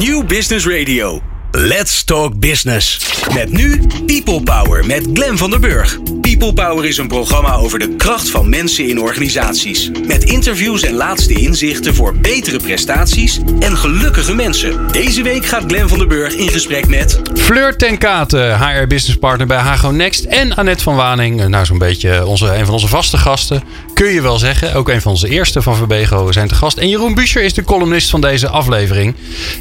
[0.00, 1.20] New Business Radio.
[1.50, 3.00] Let's Talk Business.
[3.34, 5.98] Met nu People Power met Glen van der Burg.
[6.20, 9.90] People Power is een programma over de kracht van mensen in organisaties.
[10.06, 14.92] Met interviews en laatste inzichten voor betere prestaties en gelukkige mensen.
[14.92, 17.20] Deze week gaat Glen van der Burg in gesprek met...
[17.34, 20.24] Fleur ten Katen, HR Business Partner bij Hago Next.
[20.24, 23.62] En Annette van Waning, nou zo'n beetje onze, een van onze vaste gasten.
[24.00, 24.74] Kun je wel zeggen.
[24.74, 26.78] Ook een van onze eerste van Verbego zijn te gast.
[26.78, 29.14] En Jeroen Buescher is de columnist van deze aflevering.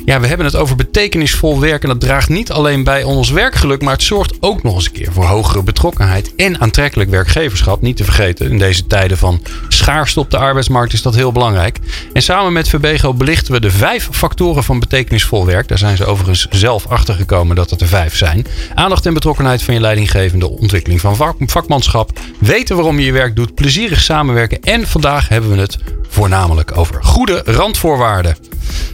[0.06, 1.84] Ja, we hebben het over betekenisvol werk.
[1.84, 3.82] En dat draagt niet alleen bij ons werkgeluk.
[3.82, 6.36] Maar het zorgt ook nog eens een keer voor hogere betrokkenheid.
[6.36, 7.82] En aantrekkelijk werkgeverschap.
[7.82, 11.78] Niet te vergeten, in deze tijden van schaarste op de arbeidsmarkt is dat heel belangrijk.
[12.14, 15.68] En samen met Verbego belichten we de vijf factoren van betekenisvol werk.
[15.68, 18.46] Daar zijn ze overigens zelf achter gekomen dat het er vijf zijn.
[18.76, 20.50] Aandacht en betrokkenheid van je leidinggevende.
[20.50, 22.20] Ontwikkeling van vak- vakmanschap.
[22.38, 23.56] Weten waarom je je werk doet.
[23.56, 24.62] Plezierig samenwerken.
[24.62, 25.78] En vandaag hebben we het
[26.10, 28.36] voornamelijk over goede randvoorwaarden.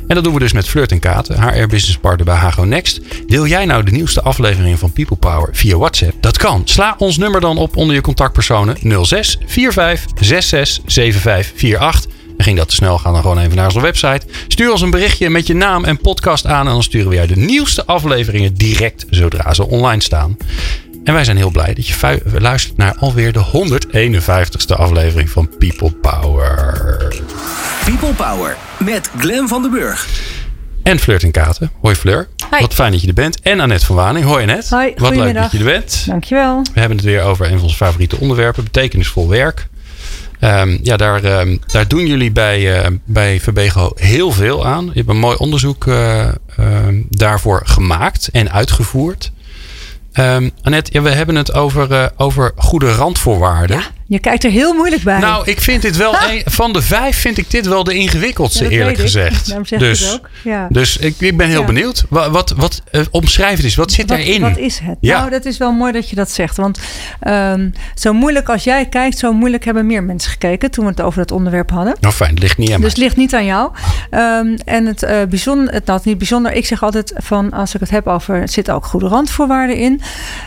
[0.07, 2.99] En dat doen we dus met Flirt en Katen, HR Business Partner bij Hago Next.
[3.27, 6.13] Deel jij nou de nieuwste aflevering van People Power via WhatsApp?
[6.19, 6.61] Dat kan.
[6.65, 12.13] Sla ons nummer dan op onder je contactpersonen 06 45 66 75 48.
[12.37, 14.21] En ging dat te snel, ga dan gewoon even naar onze website.
[14.47, 16.65] Stuur ons een berichtje met je naam en podcast aan.
[16.65, 20.37] En dan sturen we jou de nieuwste afleveringen direct zodra ze online staan.
[21.05, 25.91] En wij zijn heel blij dat je luistert naar alweer de 151ste aflevering van People
[25.91, 26.77] Power.
[27.85, 30.07] People Power met Glen van der Burg.
[30.83, 31.71] En Flirt en Katen.
[31.81, 32.27] Hoi Fleur.
[32.51, 32.59] Hi.
[32.59, 33.39] Wat fijn dat je er bent.
[33.41, 34.25] En Annette van Waning.
[34.25, 34.75] Hoi Annette.
[34.75, 36.03] Hoi, Wat leuk dat je er bent.
[36.07, 36.61] Dankjewel.
[36.73, 38.63] We hebben het weer over een van onze favoriete onderwerpen.
[38.63, 39.67] Betekenisvol werk.
[40.39, 44.85] Ehm, ja, daar, ehm, daar doen jullie bij, eh, bij Verbego heel veel aan.
[44.85, 49.31] Je hebt een mooi onderzoek eh, ehm, daarvoor gemaakt en uitgevoerd.
[50.15, 53.81] Ehm Annette, ja, we hebben het over, eh, over goede randvoorwaarden.
[54.07, 55.19] Je kijkt er heel moeilijk bij.
[55.19, 58.63] Nou, ik vind dit wel een, van de vijf vind ik dit wel de ingewikkeldste,
[58.63, 59.03] Ja, eerlijk ik.
[59.03, 59.49] gezegd.
[59.69, 60.29] Ik dus, het ook.
[60.43, 60.67] Ja.
[60.69, 61.65] dus ik, ik ben heel Ja.
[61.65, 62.05] benieuwd.
[62.09, 63.75] Wat, wat, wat eh, omschrijf het eens.
[63.75, 64.41] Wat zit daarin?
[64.41, 64.97] wat is het?
[64.99, 65.17] Ja.
[65.19, 66.57] Nou, dat is wel mooi dat je dat zegt.
[66.57, 66.79] Want
[67.19, 71.01] ehm, zo moeilijk als jij kijkt, zo moeilijk hebben meer mensen gekeken toen we het
[71.01, 71.95] over dat onderwerp hadden.
[71.99, 73.05] Nou fijn, het ligt niet aan Dus het mij.
[73.05, 73.71] ligt niet aan jou.
[74.09, 76.51] Ehm, en het eh bijzonder, het, nou, het niet bijzonder.
[76.53, 80.01] Ik zeg altijd van als ik het heb over er zitten ook goede randvoorwaarden in,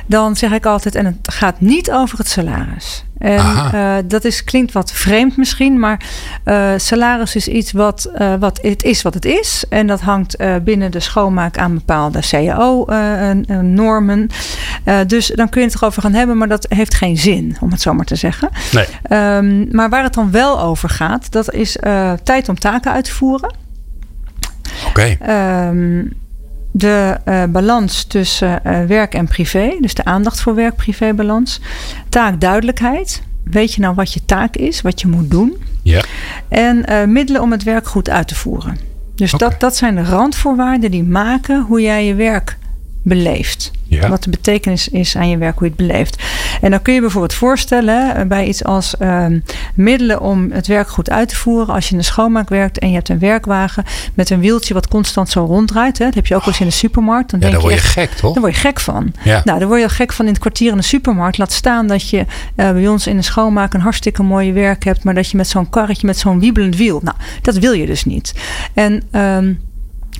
[0.06, 3.05] dan zeg ik altijd en het gaat niet over het salaris.
[3.19, 6.06] En eh, dat is, klinkt wat vreemd misschien, maar
[6.45, 9.65] eh, salaris is iets wat, eh, wat het is wat het is.
[9.69, 14.29] En dat hangt binnen de schoonmaak aan bepaalde CAO-normen.
[15.06, 17.81] Dus dan kun je het erover gaan hebben, maar dat heeft geen zin, om het
[17.81, 18.49] zo maar te zeggen.
[18.73, 18.87] Nee.
[19.03, 21.77] Ehm, maar waar het dan wel over gaat, dat is
[22.23, 23.55] tijd om taken uit te voeren.
[24.89, 25.17] Oké.
[25.21, 26.05] Ehm,
[26.78, 31.61] de eh, balans tussen eh, werk en privé, dus de aandacht voor werk-privé-balans.
[32.09, 33.22] Taakduidelijkheid.
[33.44, 35.56] Weet je nou wat je taak is, wat je moet doen?
[35.83, 36.03] Ja.
[36.49, 38.78] En eh, middelen om het werk goed uit te voeren.
[39.15, 42.56] Dus dat, dat zijn de randvoorwaarden die maken hoe jij je werk
[43.03, 43.70] beleeft.
[43.84, 44.09] Ja.
[44.09, 46.22] Wat de betekenis is aan je werk, hoe je het beleeft.
[46.60, 49.38] En dan kun je bijvoorbeeld voorstellen hè, bij iets als ehm,
[49.75, 51.75] middelen om het werk goed uit te voeren.
[51.75, 54.88] Als je in de schoonmaak werkt en je hebt een werkwagen met een wieltje wat
[54.88, 55.98] constant zo ronddraait.
[55.98, 57.31] Hè, dat heb je ook wel eens in de supermarkt.
[57.31, 58.32] Dan Ja, denk daar word je echt, gek, toch?
[58.32, 59.12] daar word je gek van.
[59.22, 59.41] Ja.
[59.44, 61.38] Nou, daar word je al gek van in het kwartier in de supermarkt.
[61.38, 62.19] Laat staan dat je
[62.54, 65.04] eh, bij ons in de schoonmaak een hartstikke mooie werk hebt.
[65.04, 67.00] Maar dat je met zo'n karretje, met zo'n wiebelend wiel.
[67.03, 68.34] Nou, dat wil je dus niet.
[68.75, 69.53] En ehm,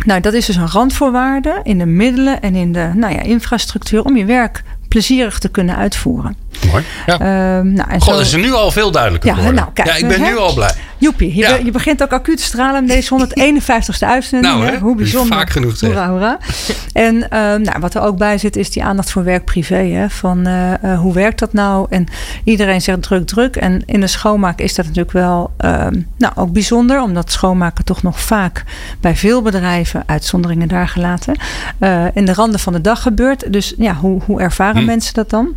[0.07, 4.03] nou, dat is dus een randvoorwaarde in de middelen en in de nou ja, infrastructuur
[4.05, 6.37] om je werk plezierig te kunnen uitvoeren.
[6.71, 6.85] Mooi.
[7.07, 7.13] Ja.
[7.13, 9.61] Ehm, nou, en zo- is er nu al veel duidelijker Ja, geworden.
[9.61, 10.31] nou, kijk, ja, ik ben hè?
[10.31, 10.73] nu al blij.
[10.99, 11.57] Joepie, je, Ja.
[11.57, 14.53] be- je begint ook acuut te stralen deze 151ste uitzending.
[14.55, 14.73] Nou, hè?
[14.73, 14.79] hè?
[14.79, 15.37] Hoe bijzonder.
[15.37, 16.39] Vaak genoeg Hoera, hoera.
[16.93, 19.75] En ehm, nou, wat er ook bij zit is die aandacht voor werk-privé.
[19.77, 20.11] Hè?
[20.11, 21.87] Van eh, eh, hoe werkt dat nou?
[21.91, 22.07] En
[22.45, 23.57] iedereen zegt druk, druk.
[23.57, 27.03] En in de schoonmaak is dat natuurlijk wel ehm, nou, ook bijzonder.
[27.03, 28.65] Omdat schoonmaken toch nog vaak
[29.01, 31.35] bij veel bedrijven, uitzonderingen daar gelaten,
[31.79, 33.53] eh, in de randen van de dag gebeurt.
[33.53, 34.87] Dus ja, hoe, hoe ervaren Hm.
[34.87, 35.49] mensen dat dan?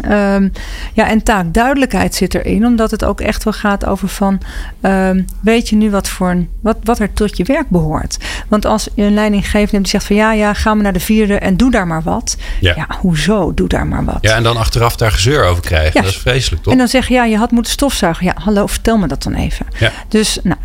[0.00, 0.48] Ehm,
[0.92, 4.40] ja, en taakduidelijkheid zit erin, omdat het ook echt wel gaat over van,
[4.80, 8.16] ehm, weet je nu wat, voor een, wat, wat er tot je werk behoort?
[8.48, 11.38] Want als je een leidinggevende die zegt van, ja, ja, ga maar naar de vierde
[11.38, 12.36] en doe daar maar wat.
[12.60, 12.74] Ja.
[12.76, 14.18] Ja, hoezo, doe daar maar wat.
[14.20, 15.90] Ja, en dan achteraf daar gezeur over krijgen.
[15.94, 16.00] Ja.
[16.00, 16.72] Dat is vreselijk, toch?
[16.72, 18.26] En dan zeg je, ja, je had moeten stofzuigen.
[18.26, 19.66] Ja, hallo, vertel me dat dan even.
[19.78, 19.92] Ja.
[20.08, 20.58] Dus nou,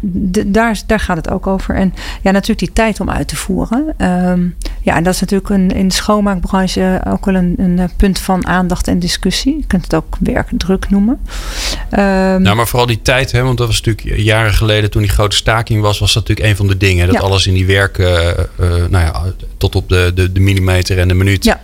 [0.46, 1.76] daar, daar gaat het ook over.
[1.76, 3.94] En ja, natuurlijk die tijd om uit te voeren.
[3.98, 4.48] Ehm,
[4.82, 8.48] ja, en dat is natuurlijk een, in de schoonmaakbranche ook wel een, een punt van
[8.48, 9.13] aandacht en discussie.
[9.22, 11.20] Je kunt het ook werkdruk noemen.
[11.90, 15.12] Ehm, Nou, maar vooral die tijd, hè, want dat was natuurlijk jaren geleden toen die
[15.12, 17.06] grote staking was, was dat natuurlijk een van de dingen.
[17.08, 17.22] Dat Ja.
[17.22, 19.24] alles in die werk, eh, eh, nou ja,
[19.58, 21.63] tot op de, de, de millimeter en de minuut Ja.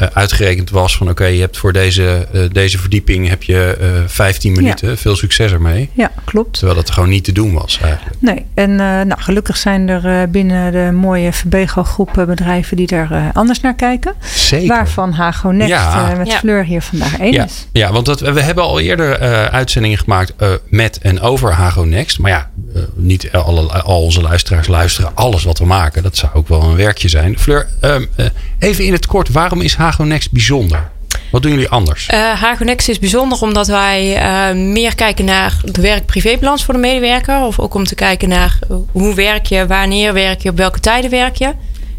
[0.00, 3.88] Eh, uitgerekend was van oké, je hebt voor deze, eh, deze verdieping heb je eh
[4.06, 4.98] 15 minuten.
[4.98, 5.90] Veel succes ermee.
[5.92, 6.52] Ja, klopt.
[6.52, 8.16] Terwijl dat gewoon niet te doen was eigenlijk.
[8.20, 12.86] Nee, en eh, nou, gelukkig zijn er eh, binnen de mooie Verbego-groep eh, bedrijven die
[12.88, 14.14] er eh, anders naar kijken.
[14.34, 14.68] Zeker.
[14.68, 16.10] Waarvan Hago Next Ja.
[16.10, 16.38] eh, met Ja.
[16.38, 17.66] Fleur hier vandaag één Ja, is.
[17.72, 21.84] ja, want dat, we hebben al eerder eh, uitzendingen gemaakt eh, met en over Hago
[21.84, 22.18] Next.
[22.18, 26.02] Maar ja, eh, niet alle, al onze luisteraars luisteren alles wat we maken.
[26.02, 27.38] Dat zou ook wel een werkje zijn.
[27.38, 28.26] Fleur, ehm, eh,
[28.58, 30.90] even in het kort, waarom is Hago Next bijzonder?
[31.30, 32.06] Wat doen jullie anders?
[32.06, 37.42] Eh Hagonex is bijzonder omdat wij eh, meer kijken naar de werk-privébalans voor de medewerker.
[37.42, 38.58] Of ook om te kijken naar
[38.92, 41.52] hoe werk je, wanneer werk je, op welke tijden werk je.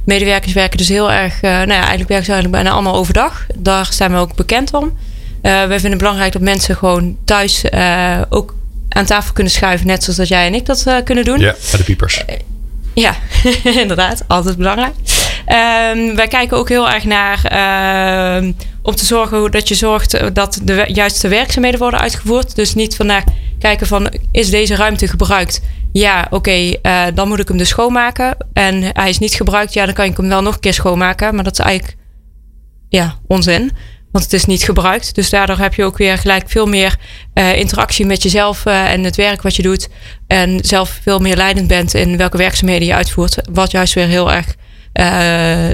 [0.04, 3.46] Medewerkers werken dus heel erg, eh, nou ja, eigenlijk werken ze eigenlijk bijna allemaal overdag.
[3.56, 4.94] Daar zijn we ook bekend om.
[5.42, 7.64] Wij vinden het belangrijk dat mensen gewoon thuis
[8.30, 8.56] ook
[8.90, 9.88] aan tafel kunnen schuiven.
[9.88, 11.40] Net zoals dat jij en ik dat kunnen doen.
[11.40, 12.24] ja, bij de piepers.
[12.94, 13.16] Ja,
[13.82, 14.24] inderdaad.
[14.28, 14.94] Altijd belangrijk.
[15.46, 18.52] Ehm, wij kijken ook heel erg naar ehm,
[18.82, 22.56] om te zorgen dat je zorgt dat de juiste werkzaamheden worden uitgevoerd.
[22.56, 23.24] Dus niet vandaag
[23.60, 25.62] kijken van is deze ruimte gebruikt?
[25.92, 28.38] Ja, oké, eh, dan moet ik hem dus schoonmaken.
[28.54, 31.36] En hij is niet gebruikt, ja, dan kan ik hem wel nog een keer schoonmaken.
[31.36, 31.98] Maar dat is eigenlijk
[32.90, 33.72] ja, onzin.
[34.12, 35.16] Want het is niet gebruikt.
[35.16, 36.96] Dus daardoor heb je ook weer gelijk veel meer
[37.34, 39.90] eh, interactie met jezelf eh, en het werk wat je doet.
[40.28, 43.38] En zelf veel meer leidend bent in welke werkzaamheden je uitvoert.
[43.52, 44.54] Wat juist weer heel erg eh,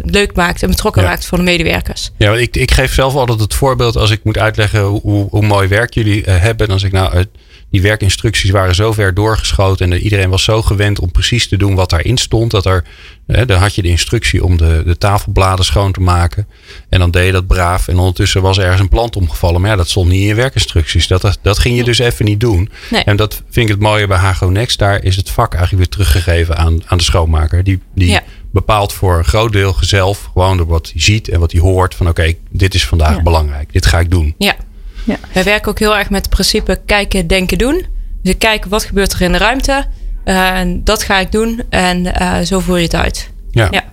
[0.04, 1.08] leuk maakt en betrokken Ja.
[1.08, 2.12] maakt voor de medewerkers.
[2.18, 5.68] Ja, ik, ik geef zelf altijd het voorbeeld als ik moet uitleggen hoe, hoe, mooi
[5.68, 6.68] werk jullie eh, hebben.
[6.68, 7.24] Dan zeg ik nou, eh,
[7.72, 11.58] die werkinstructies waren zo ver doorgeschoten en eh, iedereen was zo gewend om precies te
[11.58, 12.52] doen wat daarin stond.
[12.52, 12.84] Dat er,
[13.28, 16.48] eh, dan had je de instructie om de, de tafelbladen schoon te maken.
[16.90, 17.88] En dan deed je dat braaf.
[17.88, 19.62] En ondertussen was ergens een plant omgevallen.
[19.62, 21.08] Maar ja, dat stond niet in je werkinstructies.
[21.08, 22.70] Dat, dat, dat ging je dus even niet doen.
[22.90, 23.04] Nee.
[23.04, 24.80] En dat vind ik het mooie bij Hago Next.
[24.80, 27.64] Daar is het vak eigenlijk weer teruggegeven aan, aan de schoonmaker.
[27.64, 28.24] Die, die Ja.
[28.52, 31.96] Bepaalt voor een groot deel zelf gewoon door wat hij ziet en wat hij hoort.
[31.96, 33.22] Van oké, dit is vandaag Ja.
[33.22, 33.74] belangrijk.
[33.74, 34.36] Dit ga ik doen.
[34.38, 34.56] Ja.
[35.04, 35.16] Ja.
[35.34, 37.86] Wij werken ook heel erg met het principe kijken, denken, doen.
[38.22, 39.86] Dus ik kijk wat gebeurt er in de ruimte.
[40.24, 41.62] Eh, En dat ga ik doen.
[41.70, 43.30] En eh, zo voer je het uit.
[43.52, 43.68] Ja.
[43.72, 43.84] Ja.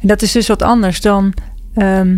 [0.00, 1.34] En dat is dus wat anders dan
[1.74, 2.16] ehm,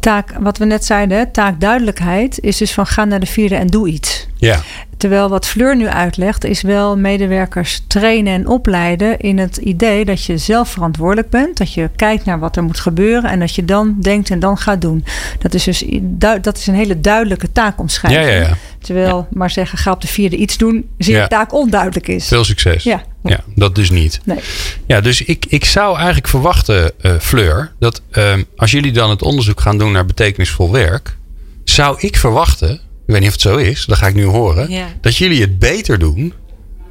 [0.00, 3.88] taak, wat we net zeiden, taakduidelijkheid is dus van ga naar de vierde en doe
[3.88, 4.26] iets.
[4.36, 4.60] ja.
[4.96, 10.24] Terwijl wat Fleur nu uitlegt, is wel medewerkers trainen en opleiden in het idee dat
[10.24, 11.56] je zelf verantwoordelijk bent.
[11.56, 14.58] Dat je kijkt naar wat er moet gebeuren en dat je dan denkt en dan
[14.58, 15.04] gaat doen.
[15.38, 18.26] Dat is dus du- dat is een hele duidelijke taakomschrijving.
[18.26, 18.54] ja, ja.
[18.78, 22.28] Terwijl maar zeggen ga op de vierde iets doen, zie je taak onduidelijk is.
[22.28, 22.82] Veel succes.
[22.84, 23.02] Ja.
[23.24, 24.20] Ja, dat dus niet.
[24.24, 24.38] Nee.
[24.86, 29.22] Ja, dus ik, ik zou eigenlijk verwachten, eh, Fleur, dat ehm, als jullie dan het
[29.22, 31.16] onderzoek gaan doen naar betekenisvol werk,
[31.64, 34.70] zou ik verwachten, ik weet niet of het zo is, dat ga ik nu horen,
[34.70, 34.86] Ja.
[35.00, 36.32] dat jullie het beter doen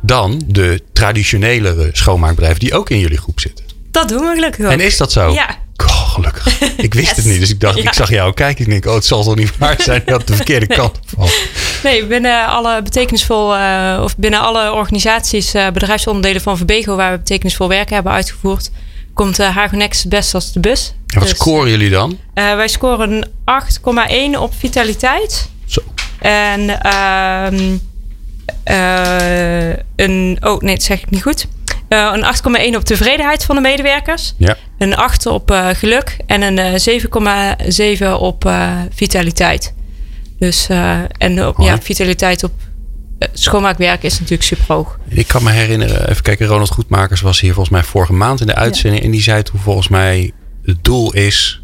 [0.01, 3.65] dan de traditionelere schoonmaakbedrijven die ook in jullie groep zitten.
[3.91, 4.71] Dat doen we gelukkig ook.
[4.71, 5.31] En is dat zo?
[5.31, 5.57] Ja.
[5.83, 6.61] Oh, gelukkig.
[6.77, 7.15] Ik wist Yes.
[7.15, 7.83] het niet, dus ik dacht, Ja.
[7.83, 8.63] ik zag jou kijken.
[8.65, 11.37] Ik denk, oh, het zal toch niet waar zijn dat de verkeerde kant op valt.
[11.83, 17.17] Nee, binnen alle betekenisvol, eh, of binnen alle organisaties, eh, bedrijfsonderdelen van Verbego, waar we
[17.17, 18.71] betekenisvol werk hebben uitgevoerd,
[19.13, 20.93] komt uh, Hagonex het best als de bus.
[21.07, 22.17] En wat Dus, scoren jullie dan?
[22.33, 23.25] eh, wij scoren een
[24.33, 25.49] 8,1 op vitaliteit.
[25.65, 25.81] Zo.
[26.19, 27.77] En ehm
[28.63, 31.47] eh, een, oh nee, dat zeg ik niet goed.
[31.89, 32.23] Eh, een
[32.71, 34.33] 8,1 op tevredenheid van de medewerkers.
[34.37, 34.55] Ja.
[34.77, 39.73] Een 8 op eh, geluk en een eh, 7,7 op eh, vitaliteit.
[40.39, 42.51] Dus, eh, en op, ja, vitaliteit op
[43.33, 44.99] schoonmaakwerk is natuurlijk super hoog.
[45.07, 48.47] Ik kan me herinneren, even kijken, Ronald Goedmakers was hier volgens mij vorige maand in
[48.47, 49.03] de uitzending.
[49.03, 50.31] En die zei toen volgens mij
[50.63, 51.61] het doel is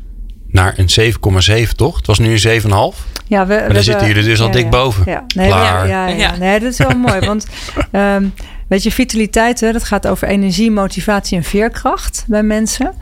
[0.48, 0.90] naar een
[1.68, 1.98] 7,7 toch?
[1.98, 2.68] Het was nu een 7,5.
[3.28, 5.04] Ja, we, Maar daar zitten jullie dus al dik boven.
[5.12, 5.82] Ja, nee, Klaar.
[5.84, 6.38] we- ja, ja, Ja.
[6.38, 7.20] nee, dat is wel mooi.
[7.20, 7.46] Want
[7.92, 8.26] ehm,
[8.68, 12.94] weet je, vitaliteit, hè, dat gaat over energie, motivatie en veerkracht bij mensen.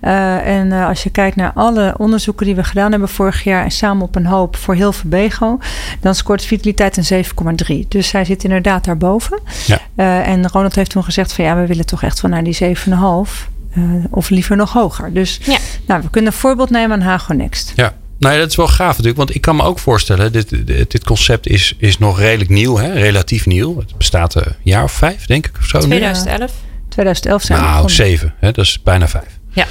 [0.00, 3.64] Eh, en eh, als je kijkt naar alle onderzoeken die we gedaan hebben vorig jaar
[3.64, 5.58] en samen op een hoop voor heel Verbego,
[6.00, 7.86] dan scoort vitaliteit een 7,3.
[7.88, 9.40] Dus zij zit inderdaad daarboven.
[9.66, 9.78] Ja.
[9.94, 12.54] Eh, en Ronald heeft toen gezegd van ja, we willen toch echt wel naar die
[12.54, 13.48] 7,5.
[13.74, 15.12] eh, of liever nog hoger.
[15.12, 15.58] Dus Ja.
[15.86, 17.72] nou, we kunnen een voorbeeld nemen aan Hago Next.
[17.76, 17.92] Ja.
[18.18, 19.16] Nou ja, dat is wel gaaf natuurlijk.
[19.16, 22.76] Want ik kan me ook voorstellen, dit, dit, concept is, is nog redelijk nieuw.
[22.76, 22.92] Hè?
[22.92, 23.78] Relatief nieuw.
[23.78, 25.56] Het bestaat een jaar of vijf, denk ik.
[25.58, 25.78] Of zo.
[25.78, 25.84] nu.
[25.84, 26.52] 2011.
[26.88, 28.34] 2011 zijn we Nou, zeven.
[28.38, 28.52] Hè?
[28.52, 29.38] Dat is bijna vijf.
[29.52, 29.66] Ja.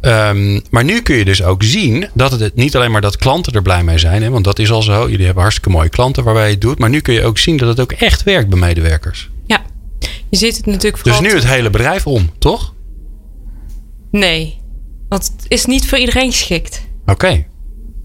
[0.00, 3.52] Ehm, maar nu kun je dus ook zien dat het niet alleen maar dat klanten
[3.52, 4.22] er blij mee zijn.
[4.22, 4.30] Hè?
[4.30, 5.08] Want dat is al zo.
[5.08, 6.78] Jullie hebben hartstikke mooie klanten waarbij je het doet.
[6.78, 9.30] Maar nu kun je ook zien dat het ook echt werkt bij medewerkers.
[9.46, 9.62] ja.
[10.28, 11.30] Je ziet het natuurlijk Dus vooral...
[11.32, 12.74] nu het hele bedrijf om, toch?
[14.10, 14.58] Nee.
[15.08, 16.82] Want het is niet voor iedereen geschikt.
[17.06, 17.46] Oké.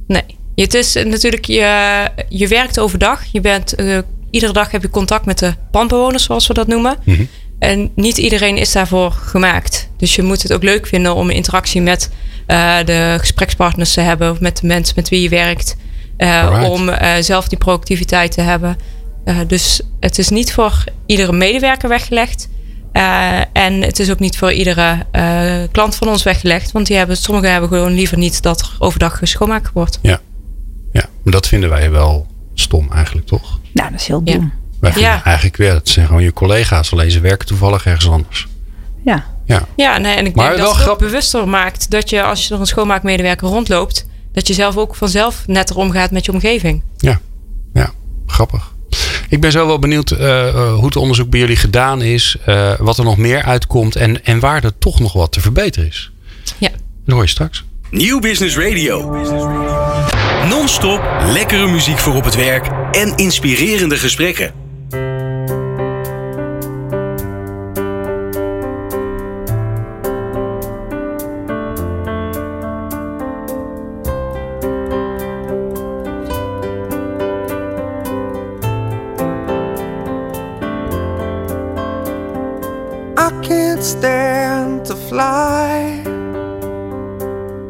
[0.08, 0.24] Nee.
[0.56, 3.24] Het is natuurlijk, je, je werkt overdag.
[3.32, 3.98] Je bent, eh,
[4.30, 6.98] iedere dag heb je contact met de pandbewoners, zoals we dat noemen.
[7.04, 7.24] Mhm.
[7.60, 9.90] en niet iedereen is daarvoor gemaakt.
[9.98, 12.10] Dus je moet het ook leuk vinden om interactie met
[12.48, 14.32] uh, de gesprekspartners te hebben.
[14.32, 15.76] Of met de mensen met wie je werkt.
[16.18, 18.78] Uh, om zelf die productiviteit te hebben.
[19.48, 22.50] dus het is niet voor iedere medewerker weggelegd.
[23.54, 25.06] En het is ook niet voor iedere
[25.72, 26.72] klant van ons weggelegd.
[26.72, 30.00] Want die hebben, sommigen hebben gewoon liever niet dat er overdag schoonmaakt wordt.
[30.02, 30.20] Ja.
[30.92, 33.60] ja, maar dat vinden wij wel stom eigenlijk, toch?
[33.74, 34.42] Nou, dat is heel dom.
[34.42, 34.50] Ja.
[34.80, 35.24] Wij vinden ja.
[35.24, 38.48] eigenlijk weer, het zijn gewoon je collega's, alleen ze werken toevallig ergens anders.
[39.06, 39.25] Ja.
[39.46, 42.48] Ja, ja nee, en ik maar denk dat het ook bewuster maakt dat je als
[42.48, 46.82] je er een schoonmaakmedewerker rondloopt, dat je zelf ook vanzelf netter omgaat met je omgeving.
[46.98, 47.20] Ja,
[47.74, 47.92] ja,
[48.25, 48.75] grappig.
[49.29, 50.20] Ik ben zo wel benieuwd uh,
[50.74, 54.39] hoe het onderzoek bij jullie gedaan is, uh, wat er nog meer uitkomt en, en
[54.39, 56.12] waar er toch nog wat te verbeteren is.
[56.58, 56.70] Ja.
[57.05, 57.63] Dat hoor je straks.
[57.89, 59.12] Nieuw Business Radio.
[60.48, 64.64] Non-stop lekkere muziek voor op het werk en inspirerende gesprekken.
[83.86, 86.02] Stand to fly.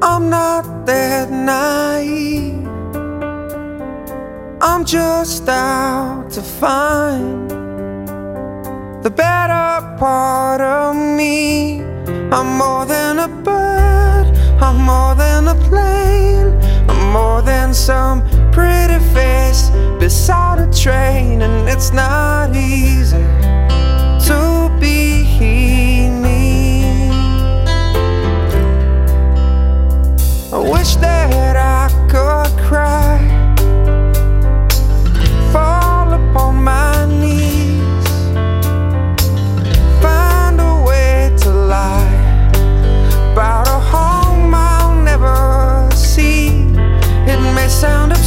[0.02, 2.66] I'm not that naive.
[4.62, 7.50] I'm just out to find
[9.04, 11.82] the better part of me.
[12.32, 14.28] I'm more than a bird,
[14.62, 16.50] I'm more than a plane,
[16.90, 23.26] I'm more than some pretty face beside a train, and it's not easy
[24.28, 27.10] to be me.
[30.54, 33.20] I wish that I could cry,
[35.52, 38.08] fall upon my knees,
[40.02, 42.50] find a way to lie
[43.34, 46.48] about a home I'll never see.
[47.28, 48.25] It may sound absurd,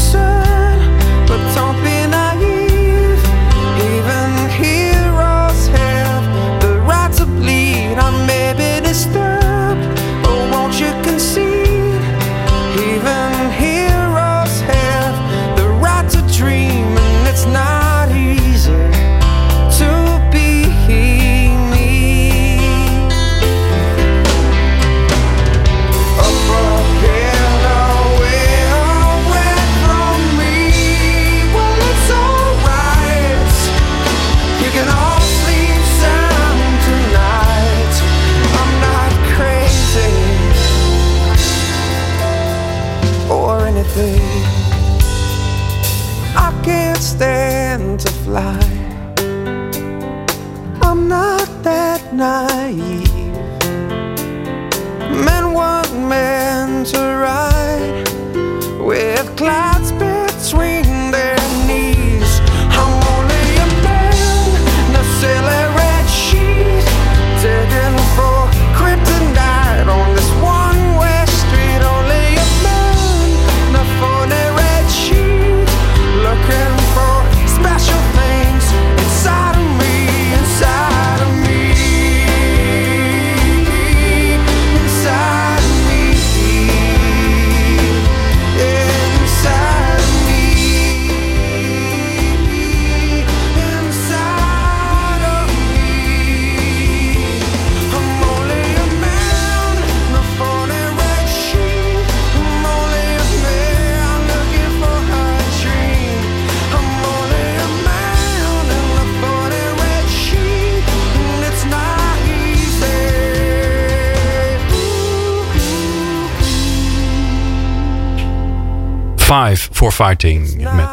[119.28, 120.88] Five for Fighting met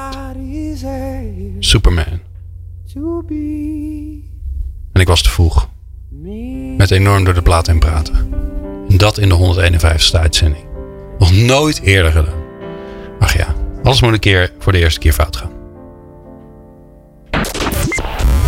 [1.60, 2.20] Superman.
[4.94, 5.70] En ik was te vroeg.
[6.10, 6.74] me.
[6.78, 8.34] Met enorm door de plaat heen praten.
[8.90, 10.66] En dat in de 151ste uitzending.
[11.18, 12.44] Nog nooit eerder gedaan.
[13.20, 15.52] Ach ja, alles moet een keer voor de eerste keer fout gaan.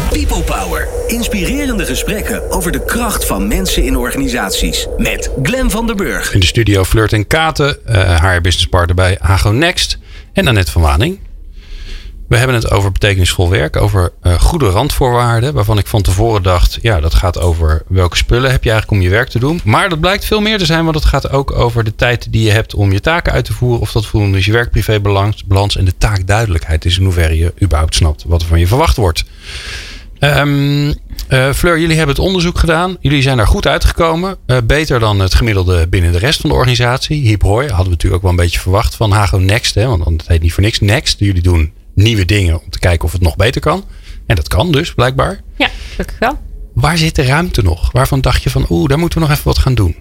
[0.10, 0.97] People Power.
[1.08, 4.88] Inspirerende gesprekken over de kracht van mensen in organisaties.
[4.98, 6.34] Met Glen van der Burg.
[6.34, 9.98] In de studio Flirt en Katen, eh haar businesspartner bij Hago Next.
[10.34, 11.20] En Annette van Waning.
[12.28, 15.54] We hebben het over betekenisvol werk, over eh, goede randvoorwaarden.
[15.54, 19.08] Waarvan ik van tevoren dacht, ja, dat gaat over welke spullen heb je eigenlijk om
[19.08, 19.62] je werk te doen.
[19.64, 22.44] Maar dat blijkt veel meer te zijn, want het gaat ook over de tijd die
[22.44, 23.80] je hebt om je taken uit te voeren.
[23.80, 27.96] Of dat voldoende is je werk-privé-balans balans en de taakduidelijkheid is in hoeverre je überhaupt
[27.96, 29.24] snapt wat er van je verwacht wordt.
[31.28, 32.98] Eh, Fleur, jullie hebben het onderzoek gedaan.
[33.00, 34.38] Jullie zijn daar goed uitgekomen.
[34.46, 37.28] Eh, beter dan het gemiddelde binnen de rest van de organisatie.
[37.28, 39.76] Hip hoi, hadden we natuurlijk ook wel een beetje verwacht van Hago Next.
[39.76, 41.20] Hè, want het heet niet voor niks Next.
[41.20, 43.84] Jullie doen nieuwe dingen om te kijken of het nog beter kan.
[44.26, 45.42] En dat kan dus, blijkbaar.
[45.58, 46.40] Ja, gelukkig wel.
[46.74, 47.92] Waar zit de ruimte nog?
[47.92, 49.96] Waarvan dacht je van, oeh, daar moeten we nog even wat gaan doen?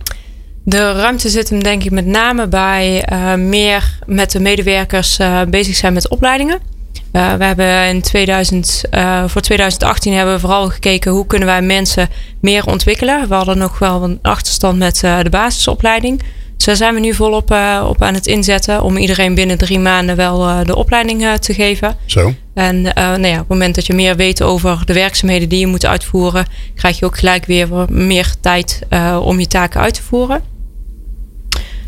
[0.64, 5.18] De ruimte zit hem denk ik met name bij eh, meer met de medewerkers
[5.48, 6.75] bezig zijn met opleidingen.
[7.12, 8.82] Uh, we hebben in 2000,
[9.26, 12.08] voor 2018 hebben we vooral gekeken hoe kunnen wij mensen
[12.40, 13.28] meer ontwikkelen.
[13.28, 16.22] We hadden nog wel een achterstand met de basisopleiding.
[16.56, 17.50] Dus daar zijn we nu volop
[17.88, 21.96] op aan het inzetten om iedereen binnen drie maanden wel de opleiding te geven.
[22.06, 22.34] Zo.
[22.54, 25.66] En nou ja, op het moment dat je meer weet over de werkzaamheden die je
[25.66, 28.82] moet uitvoeren, krijg je ook gelijk weer meer tijd
[29.20, 30.55] om je taken uit te voeren.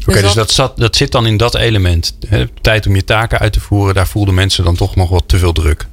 [0.09, 2.17] Oké, okay, dus, dus dat, zat, dat zit dan in dat element.
[2.27, 2.45] Hè?
[2.61, 5.39] Tijd om je taken uit te voeren, daar voelden mensen dan toch nog wat te
[5.39, 5.87] veel druk.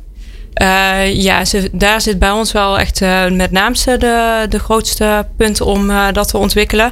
[0.61, 5.27] Uh, ja, ze, daar zit bij ons wel echt uh, met naamste de, de grootste
[5.37, 6.91] punt om uh, dat te ontwikkelen.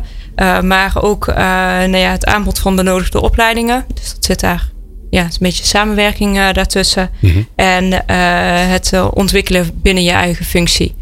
[0.62, 3.86] maar ook nou ja, het aanbod van benodigde opleidingen.
[3.94, 4.72] Dus dat zit daar.
[5.10, 7.10] Ja, het is een beetje samenwerking daartussen.
[7.20, 7.48] Mm -hmm.
[7.56, 8.06] En
[8.70, 10.96] het ontwikkelen binnen je eigen functie.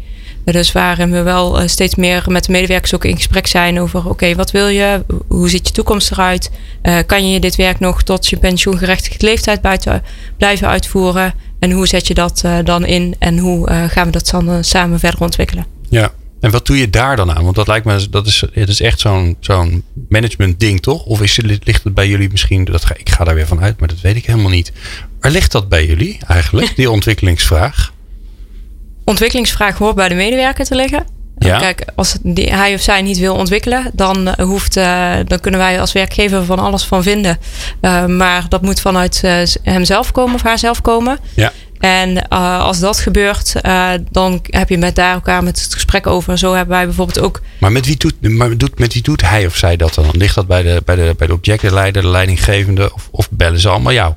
[0.44, 4.08] Dus waarin we wel eh, steeds meer met de medewerkers ook in gesprek zijn over:
[4.08, 5.04] oké, wat wil je?
[5.28, 6.50] Hoe ziet je toekomst eruit?
[6.82, 10.02] Uh, kan je dit werk nog tot je pensioengerechtigde leeftijd buiten
[10.36, 11.34] blijven uitvoeren?
[11.58, 13.14] En hoe zet je dat uh, dan in?
[13.18, 15.66] En hoe gaan we dat dan samen verder ontwikkelen?
[15.88, 17.44] Ja, en wat doe je daar dan aan?
[17.44, 21.04] Want dat lijkt me, dat is, het is echt zo'n zo'n management ding, toch?
[21.04, 23.78] Of is, ligt het bij jullie misschien, dat ga, ik ga daar weer van uit,
[23.80, 24.72] maar dat weet ik helemaal niet.
[25.20, 27.92] Waar ligt dat bij jullie eigenlijk, die ontwikkelingsvraag?
[29.04, 31.20] Ontwikkelingsvraag hoort bij de medewerker te liggen.
[31.38, 31.58] Ja.
[31.58, 35.60] Kijk, als die, hij of zij niet wil ontwikkelen, dan, uh, hoeft, uh, dan kunnen
[35.60, 37.38] wij als werkgever van alles van vinden.
[37.80, 39.22] Uh, maar dat moet vanuit
[39.62, 41.18] hemzelf komen of haarzelf komen.
[41.34, 41.52] Ja.
[41.82, 43.54] En als dat gebeurt,
[44.10, 46.38] dan heb je met daar elkaar met het gesprek over.
[46.38, 47.40] Zo hebben wij bijvoorbeeld ook.
[47.58, 50.06] Maar met wie doet, maar doet, met wie doet hij of zij dat dan?
[50.12, 52.94] Ligt dat bij de, bij de, bij de objectenleider, de leidinggevende?
[52.94, 54.14] Of, of bellen ze allemaal jou?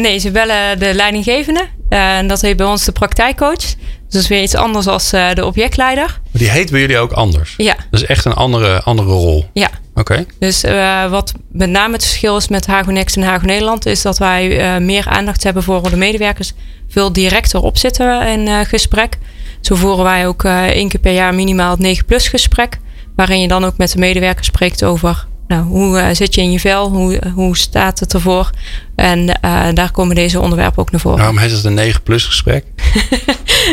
[0.00, 1.66] nee, ze bellen de leidinggevende.
[1.88, 3.74] En dat heet bij ons de praktijkcoach.
[4.14, 6.20] Dus dat is weer iets anders als uh, de objectleider.
[6.30, 7.54] Die heet bij jullie ook anders?
[7.56, 7.76] Ja.
[7.90, 9.44] Dat is echt een andere, andere rol?
[9.52, 9.70] Ja.
[9.94, 10.00] Oké.
[10.00, 10.26] Okay.
[10.38, 13.86] Dus uh, wat met name het verschil is met Hago Next en Hago Nederland...
[13.86, 16.52] is dat wij uh, meer aandacht hebben voor de medewerkers.
[16.88, 19.18] Veel directer op zitten in gesprek.
[19.60, 22.78] Zo voeren wij ook één keer per jaar minimaal het 9 plus gesprek.
[23.16, 26.52] Waarin je dan ook met de medewerkers spreekt over nou, hoe uh, zit je in
[26.52, 26.90] je vel?
[26.90, 28.50] Hoe, hoe staat het ervoor?
[28.96, 31.18] En uh, daar komen deze onderwerpen ook naar voren.
[31.18, 32.64] Waarom heet het een 9 plus gesprek?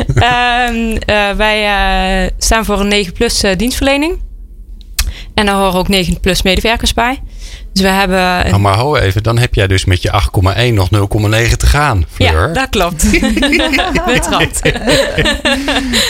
[0.08, 0.76] um,
[1.16, 4.20] uh, wij staan voor een 9 plus dienstverlening.
[5.34, 7.20] En daar horen ook 9 plus medewerkers bij.
[7.74, 8.20] Dus we hebben.
[8.50, 10.22] Nou, maar ho even, dan heb jij dus met je
[10.68, 12.48] 8,1 nog 0,9 te gaan, Fleur.
[12.48, 13.12] Ja, dat klopt.
[14.06, 14.62] Betrapt.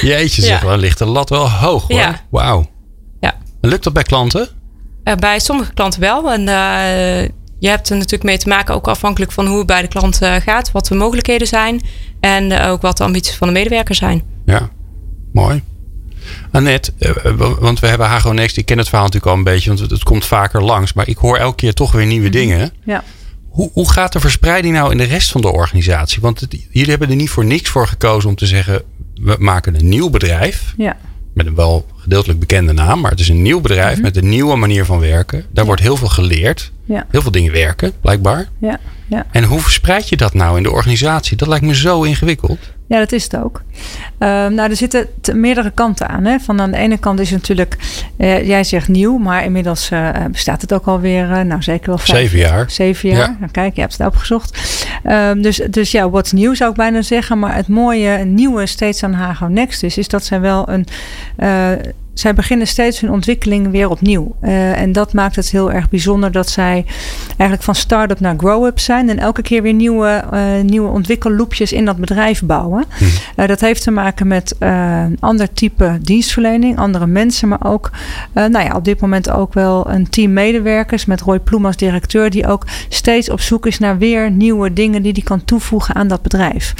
[0.01, 0.67] Jeetje, zeg, ja.
[0.67, 1.97] dan ligt de lat wel hoog hoor.
[1.99, 2.21] Ja.
[2.29, 2.69] Wauw.
[3.19, 3.35] Ja.
[3.61, 4.49] Lukt dat bij klanten?
[5.03, 6.31] Uh, bij sommige klanten wel.
[6.31, 9.81] En uh, je hebt er natuurlijk mee te maken, ook afhankelijk van hoe het bij
[9.81, 11.81] de klant uh, gaat, wat de mogelijkheden zijn
[12.19, 14.23] en ook wat de ambities van de medewerker zijn.
[14.45, 14.69] Ja,
[15.33, 15.63] mooi.
[16.51, 16.93] Annette,
[17.59, 20.03] want we hebben Hago Next, ik ken het verhaal natuurlijk al een beetje, want het
[20.03, 22.71] komt vaker langs, maar ik hoor elke keer toch weer nieuwe dingen.
[22.83, 23.03] Ja.
[23.49, 26.21] Hoe, hoe gaat de verspreiding nou in de rest van de organisatie?
[26.21, 28.81] Want het, jullie hebben er niet voor niks voor gekozen om te zeggen,
[29.15, 30.73] we maken een nieuw bedrijf.
[30.77, 30.97] Ja
[31.33, 34.01] met een wel gedeeltelijk bekende naam, maar het is een nieuw bedrijf Mhm.
[34.01, 35.45] met een nieuwe manier van werken.
[35.51, 36.71] Daar wordt heel veel geleerd.
[36.85, 37.05] Ja.
[37.09, 38.49] Heel veel dingen werken, blijkbaar.
[38.59, 39.25] Ja, ja.
[39.31, 41.37] En hoe verspreid je dat nou in de organisatie?
[41.37, 42.59] Dat lijkt me zo ingewikkeld.
[42.91, 43.61] Ja, dat is het ook.
[44.19, 46.25] Uh, nou, er zitten meerdere kanten aan.
[46.25, 46.39] Hè.
[46.39, 47.77] Van aan de ene kant is het natuurlijk,
[48.17, 52.17] uh, jij zegt nieuw, maar inmiddels uh, bestaat het ook alweer, nou zeker wel vijf,
[52.17, 52.71] zeven jaar.
[52.71, 53.17] Zeven jaar.
[53.17, 53.37] Ja.
[53.39, 54.61] Nou, kijk, je hebt het opgezocht.
[55.03, 57.39] Ehm, dus, dus ja, wat nieuw zou ik bijna zeggen.
[57.39, 60.85] Maar het mooie, nieuwe steeds aan Hago Next is, is dat zij wel een
[62.13, 64.35] zij beginnen steeds hun ontwikkeling weer opnieuw.
[64.41, 66.85] Uh, en dat maakt het heel erg bijzonder dat zij
[67.27, 69.09] eigenlijk van start-up naar grow-up zijn.
[69.09, 72.85] En elke keer weer nieuwe, uh, nieuwe ontwikkelloopjes in dat bedrijf bouwen.
[72.97, 73.03] Hm.
[73.35, 77.47] Uh, dat heeft te maken met een ander type dienstverlening, andere mensen.
[77.47, 77.91] Maar ook
[78.33, 82.29] nou ja, op dit moment ook wel een team medewerkers met Roy Ploem als directeur.
[82.29, 86.07] Die ook steeds op zoek is naar weer nieuwe dingen die hij kan toevoegen aan
[86.07, 86.73] dat bedrijf.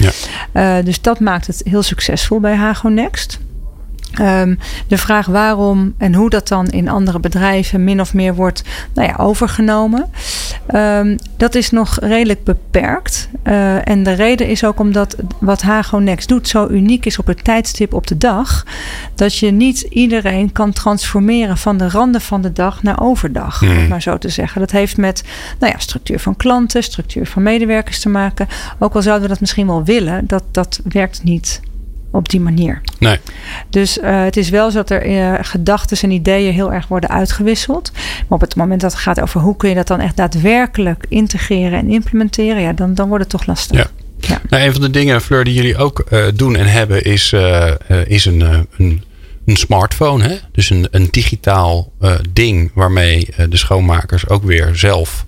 [0.54, 0.82] Ja.
[0.82, 3.39] dus dat maakt het heel succesvol bij Hago Next.
[4.19, 8.63] Um, de vraag waarom en hoe dat dan in andere bedrijven min of meer wordt
[8.93, 10.10] nou ja, overgenomen,
[10.76, 13.30] um, dat is nog redelijk beperkt.
[13.43, 17.28] Uh, en de reden is ook omdat wat Hago Next doet zo uniek is op
[17.28, 18.65] het tijdstip op de dag,
[19.15, 23.69] dat je niet iedereen kan transformeren van de randen van de dag naar overdag, Mm.
[23.69, 24.62] om het maar zo te zeggen.
[24.62, 25.24] Dat heeft met
[25.60, 28.47] nou ja, structuur van klanten, structuur van medewerkers te maken.
[28.80, 31.62] Ook al zouden we dat misschien wel willen, dat, dat werkt niet
[32.12, 32.82] op die manier.
[33.00, 33.17] Nee.
[33.69, 37.10] Dus uh, het is wel zo dat er uh, gedachten en ideeën heel erg worden
[37.10, 37.91] uitgewisseld.
[37.93, 41.06] Maar op het moment dat het gaat over hoe kun je dat dan echt daadwerkelijk
[41.10, 43.78] integreren en implementeren, ja, dan, dan wordt het toch lastig.
[43.78, 43.88] Ja.
[44.17, 44.41] Ja.
[44.50, 47.36] Nou, een van de dingen, Fleur, die jullie ook uh, doen en hebben, is,
[48.06, 48.41] is een,
[48.78, 49.04] een,
[49.45, 50.24] een smartphone.
[50.24, 50.36] Hè?
[50.52, 51.91] Dus een, een digitaal
[52.30, 55.26] ding waarmee de schoonmakers ook weer zelf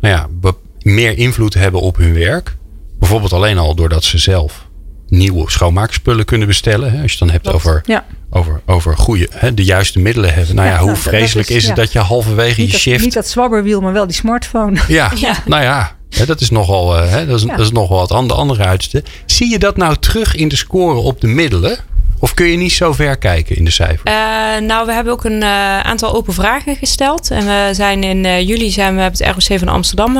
[0.00, 0.50] nou ja,
[0.82, 2.56] meer invloed hebben op hun werk.
[2.98, 4.63] Bijvoorbeeld alleen al doordat ze zelf
[5.08, 6.92] nieuwe schoonmaakspullen kunnen bestellen.
[6.92, 7.02] Hè?
[7.02, 8.04] Als je het dan hebt over, ja.
[8.30, 10.54] over, over goede, hè, de juiste middelen hebben.
[10.54, 13.04] Nou ja, hoe nou, vreselijk is, is, het dat je halverwege niet je shift...
[13.04, 14.80] niet dat zwabberwiel, maar wel die smartphone.
[14.88, 15.12] Ja,
[15.46, 15.96] nou ja.
[16.10, 19.04] Hè, dat is nogal, hè, dat is, dat is nogal wat andere, andere uiterste.
[19.26, 21.78] Zie je dat nou terug in de score op de middelen?
[22.18, 24.10] Of kun je niet zo ver kijken in de cijfers?
[24.10, 27.30] Uh, nou, we hebben ook een uh, aantal open vragen gesteld.
[27.30, 30.16] En we zijn in uh, juli zijn we het ROC van Amsterdam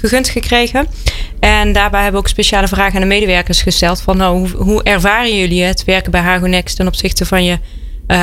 [0.00, 0.86] gegund gekregen.
[1.40, 4.00] En daarbij hebben we ook speciale vragen aan de medewerkers gesteld.
[4.00, 7.58] Van nou, hoe, hoe ervaren jullie het werken bij Hago Next ten opzichte van je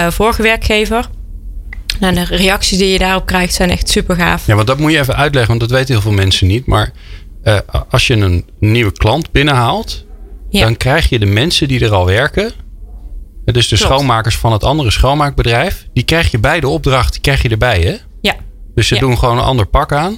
[0.09, 1.09] vorige werkgever?
[1.99, 4.47] Nou, de reacties die je daarop krijgt zijn echt super gaaf.
[4.47, 6.65] Ja, want dat moet je even uitleggen, want dat weten heel veel mensen niet.
[6.65, 6.91] Maar
[7.89, 10.05] als je een nieuwe klant binnenhaalt,
[10.49, 10.61] ja.
[10.61, 12.51] dan krijg je de mensen die er al werken.
[13.45, 15.87] Dus de schoonmakers van het andere schoonmaakbedrijf.
[15.93, 17.95] Die krijg je bij de opdracht, die krijg je erbij, hè?
[18.21, 18.35] Ja.
[18.75, 18.99] Dus ze ja.
[18.99, 20.17] doen gewoon een ander pak aan.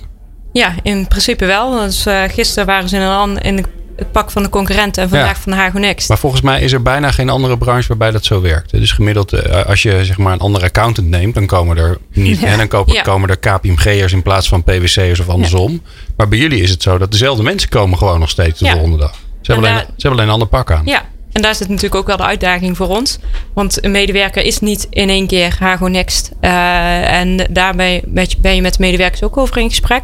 [0.54, 1.72] Ja, in principe wel.
[1.72, 5.40] Dus, uh, gisteren waren ze in, een, in het pak van de concurrenten en vandaag
[5.40, 6.10] van de Hago Next.
[6.10, 8.72] Maar volgens mij is er bijna geen andere branche waarbij dat zo werkt.
[8.72, 12.44] Dus gemiddeld, uh, als je zeg maar een andere accountant neemt, dan komen er niet.
[12.44, 15.82] En dan komen, komen er KPMG'ers in plaats van PwC'ers of andersom.
[16.18, 18.98] Maar bij jullie is het zo dat dezelfde mensen komen gewoon nog steeds de volgende
[18.98, 19.12] dag.
[19.42, 20.82] Ze hebben, alleen, ze hebben alleen een ander pak aan.
[20.86, 23.20] Ja, en daar zit natuurlijk ook wel de uitdaging voor ons.
[23.54, 26.32] Want een medewerker is niet in één keer Hago Next.
[26.42, 28.04] Uh, en daarbij
[28.38, 30.02] ben je met de medewerkers ook over in gesprek.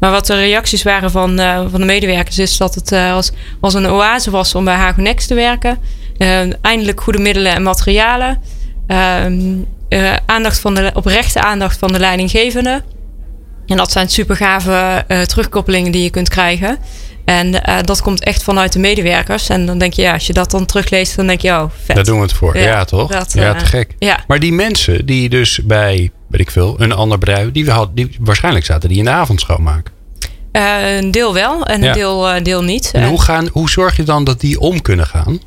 [0.00, 3.32] Maar wat de reacties waren van, uh, van de medewerkers is dat het uh, als,
[3.60, 5.78] als een oase was om bij Hago Next te werken.
[6.60, 8.40] eindelijk goede middelen en materialen.
[8.86, 9.56] Ehm,
[10.26, 12.82] aandacht van de, oprechte aandacht van de leidinggevende.
[13.66, 16.78] En dat zijn super gave terugkoppelingen die je kunt krijgen.
[17.26, 19.48] En uh, dat komt echt vanuit de medewerkers.
[19.48, 21.96] En dan denk je, ja, als je dat dan terugleest, dan denk je, oh, vet.
[21.96, 22.56] Daar doen we het voor.
[22.56, 23.10] Ja, ja toch?
[23.10, 23.94] Dat, ja, te gek.
[23.98, 24.24] Ja.
[24.26, 28.16] Maar die mensen die dus bij, weet ik veel, een ander bedrijf, die, had, die
[28.20, 29.94] waarschijnlijk zaten die in de avond schoonmaken.
[30.52, 32.90] Uh, een deel wel en een deel, uh, deel niet.
[32.92, 35.40] En hoe, gaan, hoe zorg je dan dat die om kunnen gaan?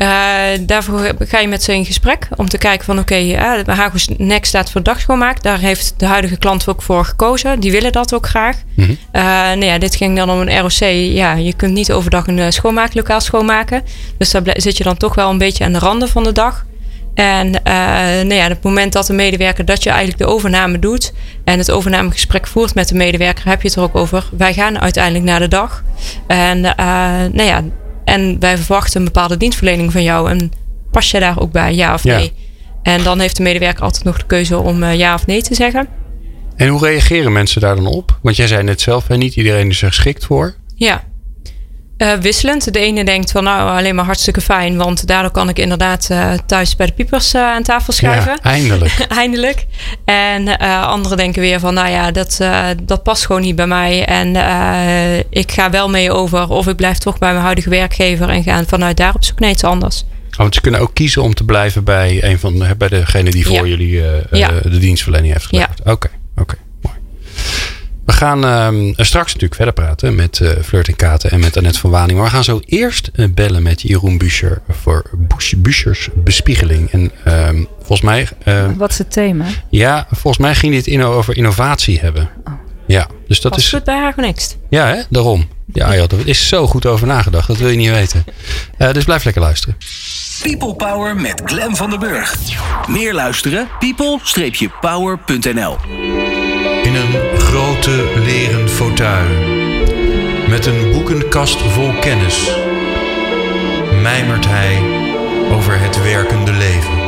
[0.00, 3.76] Uh, daarvoor ga je met ze in gesprek om te kijken van oké, okay, uh,
[3.76, 5.42] Hagos Next staat voor dagschoonmaak.
[5.42, 7.60] Daar heeft de huidige klant ook voor gekozen.
[7.60, 8.56] Die willen dat ook graag.
[8.74, 8.98] Mm -hmm.
[9.12, 10.90] uh, nou ja, dit ging dan om een ROC.
[11.14, 13.82] Ja, je kunt niet overdag een schoonmaaklokaal schoonmaken.
[14.18, 16.66] Dus daar zit je dan toch wel een beetje aan de randen van de dag.
[17.14, 21.12] En nou ja, op het moment dat de medewerker dat je eigenlijk de overname doet
[21.44, 24.28] en het overnamegesprek voert met de medewerker, heb je het er ook over.
[24.36, 25.82] Wij gaan uiteindelijk naar de dag.
[26.26, 27.62] En nou ja,
[28.04, 30.30] en wij verwachten een bepaalde dienstverlening van jou.
[30.30, 30.52] En
[30.90, 32.22] pas je daar ook bij, ja of nee?
[32.22, 32.30] Ja.
[32.82, 35.54] En dan heeft de medewerker altijd nog de keuze om uh, ja of nee te
[35.54, 35.88] zeggen.
[36.56, 38.18] En hoe reageren mensen daar dan op?
[38.22, 40.54] Want jij zei net zelf, hè, niet iedereen is er geschikt voor.
[40.74, 41.04] Ja,
[42.00, 42.72] uh, wisselend.
[42.72, 46.32] De ene denkt van nou alleen maar hartstikke fijn, want daardoor kan ik inderdaad uh,
[46.46, 48.38] thuis bij de piepers uh, aan tafel schuiven.
[48.42, 49.06] Ja, eindelijk.
[49.08, 49.66] eindelijk.
[50.04, 52.40] En anderen denken weer van nou ja, dat,
[52.82, 54.28] dat past gewoon niet bij mij en
[55.30, 58.64] ik ga wel mee over of ik blijf toch bij mijn huidige werkgever en ga
[58.66, 60.04] vanuit daar op zoek naar iets anders.
[60.30, 63.46] Oh, want ze kunnen ook kiezen om te blijven bij een van bij degene die
[63.46, 63.64] voor ja.
[63.64, 64.48] jullie ja.
[64.62, 65.80] de dienstverlening heeft geleverd.
[65.80, 66.19] Oké, okay.
[68.10, 71.78] We gaan uh, straks natuurlijk verder praten met uh, Flirt en Katen en met Annette
[71.78, 72.18] van Waning.
[72.18, 75.10] Maar we gaan zo eerst uh, bellen met Jeroen Buscher voor
[75.56, 76.90] Buschers bespiegeling.
[76.90, 78.28] En uh, volgens mij...
[78.76, 79.44] Wat is het thema?
[79.68, 82.30] Ja, volgens mij ging dit in over innovatie hebben.
[82.44, 82.52] Oh.
[82.86, 83.68] Ja, dus dat Pas is...
[83.68, 84.58] goed bij haar Next.
[84.68, 85.02] Ja, hè?
[85.08, 85.48] daarom.
[85.72, 87.48] Ja, ja, er is zo goed over nagedacht.
[87.48, 88.24] Dat wil je niet weten.
[88.92, 89.76] dus blijf lekker luisteren.
[90.42, 92.36] People Power met Glen van der Burg.
[92.88, 93.68] Meer luisteren?
[93.78, 95.76] people-power.nl
[96.82, 97.29] In een
[97.80, 99.28] grote leren fauteuil.
[100.48, 102.56] Met een boekenkast vol kennis.
[104.02, 104.78] Mijmert hij
[105.52, 106.98] over het werkende leven.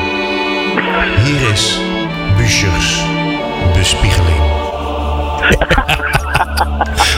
[1.24, 1.80] Hier is
[2.36, 3.04] Buschers
[3.72, 4.38] bespiegeling.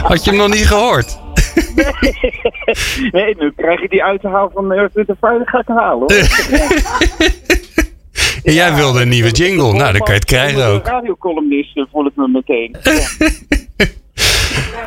[0.10, 1.18] Had je hem nog niet gehoord?
[1.74, 1.92] Nee.
[3.22, 5.98] nee, nu krijg je die uit te halen van Earth, Wind Fire, ga ik halen
[5.98, 6.08] hoor.
[8.44, 9.72] En jij ja, wilde een nieuwe jingle.
[9.72, 10.86] Nou, dan kan je het krijgen ook.
[10.86, 12.76] radiocolumnist voel ik me meteen.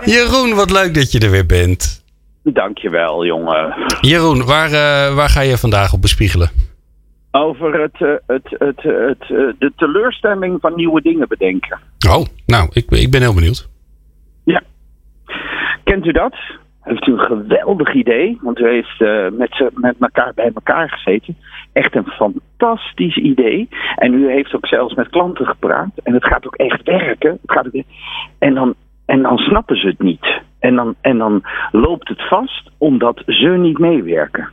[0.14, 2.06] Jeroen, wat leuk dat je er weer bent.
[2.44, 3.76] Dankjewel, jongen.
[4.02, 6.50] Jeroen, waar, uh, waar ga je vandaag op bespiegelen?
[7.32, 11.80] Over het, uh, het, het, het, uh, de teleurstelling van nieuwe dingen bedenken.
[12.10, 13.70] Oh, nou, ik, ik ben heel benieuwd.
[14.44, 14.62] Ja.
[15.84, 16.36] Kent u dat?
[16.88, 18.38] Heeft u een geweldig idee.
[18.42, 21.38] Want u heeft eh, met, met elkaar bij elkaar gezeten.
[21.74, 23.70] Echt een fantastisch idee.
[23.96, 25.90] En u heeft ook zelfs met klanten gepraat.
[26.04, 27.32] En het gaat ook echt werken.
[27.42, 27.68] Het gaat
[28.40, 30.42] en, dan, en dan snappen ze het niet.
[30.60, 34.50] En dan, en dan loopt het vast omdat ze niet meewerken.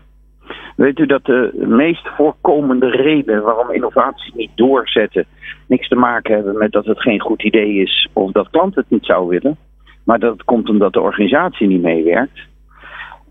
[0.77, 5.25] Weet u dat de meest voorkomende reden waarom innovaties niet doorzetten
[5.67, 8.91] niks te maken hebben met dat het geen goed idee is of dat klanten het
[8.91, 9.57] niet zou willen,
[10.05, 12.41] maar dat komt omdat de organisatie niet meewerkt.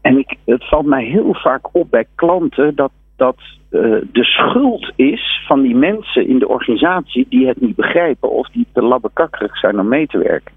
[0.02, 3.38] En ik, het valt mij heel vaak op bij klanten dat, dat
[3.72, 3.82] uh,
[4.12, 8.68] de schuld is van die mensen in de organisatie die het niet begrijpen of die
[8.74, 10.54] te labbekakkerig zijn om mee te werken.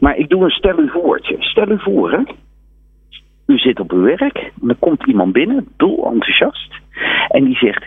[0.00, 1.36] Maar ik doe een stel u voortje.
[1.38, 2.20] Stel u voor, hè?
[3.46, 6.74] U zit op uw werk en er komt iemand binnen, dol enthousiast.
[7.28, 7.84] En die zegt: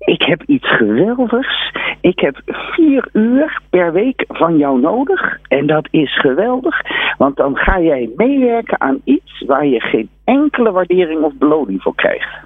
[0.00, 1.72] Ik heb iets geweldigs.
[2.00, 5.38] Ik heb vier uur per week van jou nodig.
[5.48, 6.80] En dat is geweldig,
[7.18, 11.94] want dan ga jij meewerken aan iets waar je geen enkele waardering of beloning voor
[11.94, 12.38] krijgt.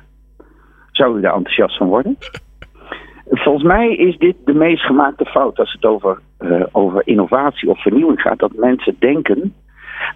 [0.91, 2.17] Zou u daar enthousiast van worden?
[3.45, 7.83] Volgens mij is dit de meest gemaakte fout als het over, uh, over innovatie of
[7.83, 8.39] vernieuwing gaat.
[8.39, 9.55] Dat mensen denken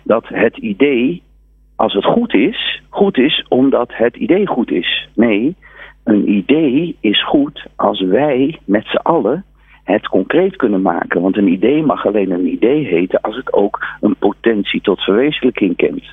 [0.02, 1.22] dat het idee
[1.76, 5.08] als het goed is, goed is omdat het idee goed is.
[5.14, 5.56] Nee,
[6.08, 9.44] een idee is goed als wij met z'n allen
[9.84, 11.20] het concreet kunnen maken.
[11.20, 15.76] Want een idee mag alleen een idee heten als het ook een potentie tot verwezenlijking
[15.76, 16.04] kent.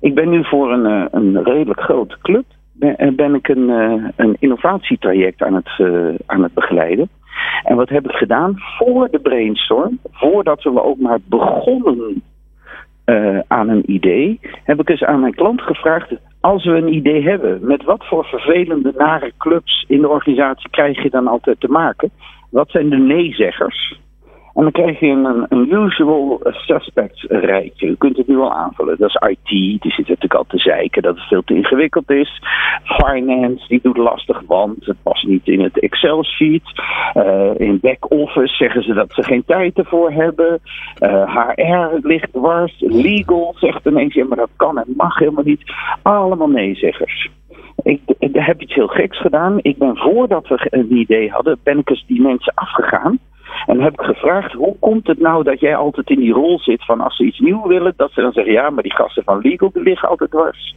[0.00, 2.44] Ik ben nu voor een, eh, een redelijk grote club.
[2.72, 5.70] Ben, eh, ben ik een, eh, een innovatietraject aan het,
[6.26, 7.08] aan het begeleiden.
[7.64, 8.54] En wat heb ik gedaan?
[8.56, 12.22] Voor de brainstorm, voordat we ook maar begonnen
[13.08, 17.22] uh, aan een idee, heb ik eens aan mijn klant gevraagd: als we een idee
[17.22, 21.68] hebben, met wat voor vervelende, nare clubs in de organisatie krijg je dan altijd te
[21.68, 22.10] maken?
[22.50, 23.98] Wat zijn de nee-zeggers?
[24.58, 27.86] En dan krijg je een, een usual suspects rijtje.
[27.86, 28.98] U kunt het nu al aanvullen.
[28.98, 29.48] Dat is IT,
[29.82, 32.42] die zit natuurlijk al te zeiken dat het veel te ingewikkeld is.
[32.84, 36.62] Finance, die doet lastig, want het past niet in het Excel-sheet.
[37.14, 40.60] Uh, in back-office zeggen ze dat ze geen tijd ervoor hebben.
[41.34, 42.74] HR ligt dwars.
[42.78, 45.62] Legal zegt ineens, ja, maar dat kan en mag helemaal niet.
[46.02, 47.30] Allemaal nee-zeggers.
[47.82, 49.58] Ik, ik heb iets heel geks gedaan.
[49.62, 53.18] Ik ben voordat we een idee hadden, ben ik eens die mensen afgegaan.
[53.66, 56.84] En heb ik gevraagd, hoe komt het nou dat jij altijd in die rol zit
[56.84, 59.38] van als ze iets nieuw willen, dat ze dan zeggen, ja, maar die gasten van
[59.38, 60.76] legal die liggen altijd dwars.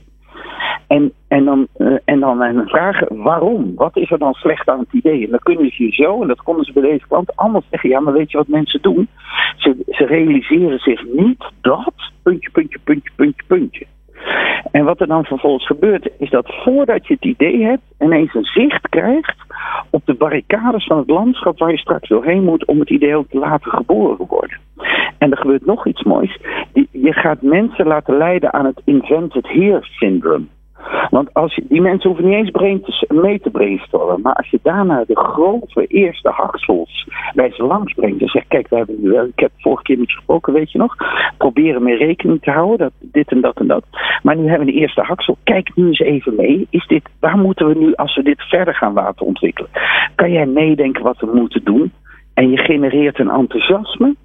[0.87, 3.75] En, en, dan, uh, en dan vragen waarom?
[3.75, 5.23] Wat is er dan slecht aan het idee?
[5.23, 7.89] En dan kunnen ze je zo, en dat konden ze bij deze klant allemaal zeggen:
[7.89, 9.07] ja, maar weet je wat mensen doen?
[9.57, 13.85] Ze, ze realiseren zich niet dat, puntje, puntje, puntje, puntje, puntje.
[14.71, 18.43] En wat er dan vervolgens gebeurt, is dat voordat je het idee hebt, ineens een
[18.43, 19.35] zicht krijgt
[19.89, 23.37] op de barricades van het landschap waar je straks doorheen moet om het idee te
[23.37, 24.57] laten geboren worden.
[25.17, 26.39] En er gebeurt nog iets moois.
[26.91, 30.45] Je gaat mensen laten leiden aan het invented here syndrome.
[31.09, 34.21] Want als je, die mensen hoeven niet eens brain te, mee te brainstormen.
[34.21, 38.21] Maar als je daarna de grote eerste haksels bij ze langs brengt.
[38.21, 40.95] En zegt: Kijk, we hebben ik heb vorige keer niet gesproken, weet je nog.
[41.37, 42.77] Proberen mee rekening te houden.
[42.77, 43.83] Dat, dit en dat en dat.
[44.23, 45.37] Maar nu hebben we de eerste haksel.
[45.43, 46.67] Kijk nu eens even mee.
[46.69, 49.69] Is dit, waar moeten we nu, als we dit verder gaan laten ontwikkelen?
[50.15, 51.91] Kan jij meedenken wat we moeten doen?
[52.33, 54.15] En je genereert een enthousiasme.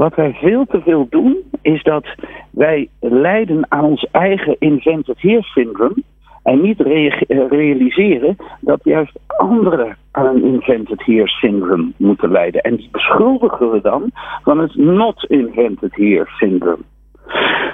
[0.00, 2.06] Wat wij veel te veel doen, is dat
[2.50, 6.02] wij lijden aan ons eigen invented here syndrome.
[6.42, 12.60] En niet re realiseren dat juist anderen aan een invented here syndrome moeten lijden.
[12.60, 14.10] En die beschuldigen we dan
[14.42, 16.82] van het not invented here syndrome.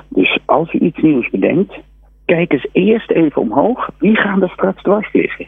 [0.09, 1.75] Dus als je iets nieuws bedenkt,
[2.25, 3.91] kijk eens eerst even omhoog.
[3.99, 5.47] Wie gaan er straks dwars liggen?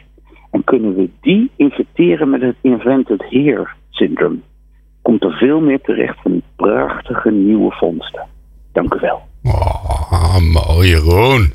[0.51, 4.37] En kunnen we die infecteren met het invented here syndrome?
[5.01, 8.25] Komt er veel meer terecht van prachtige nieuwe vondsten.
[8.73, 9.21] Dank u wel.
[9.43, 11.53] Oh, mooi Jeroen.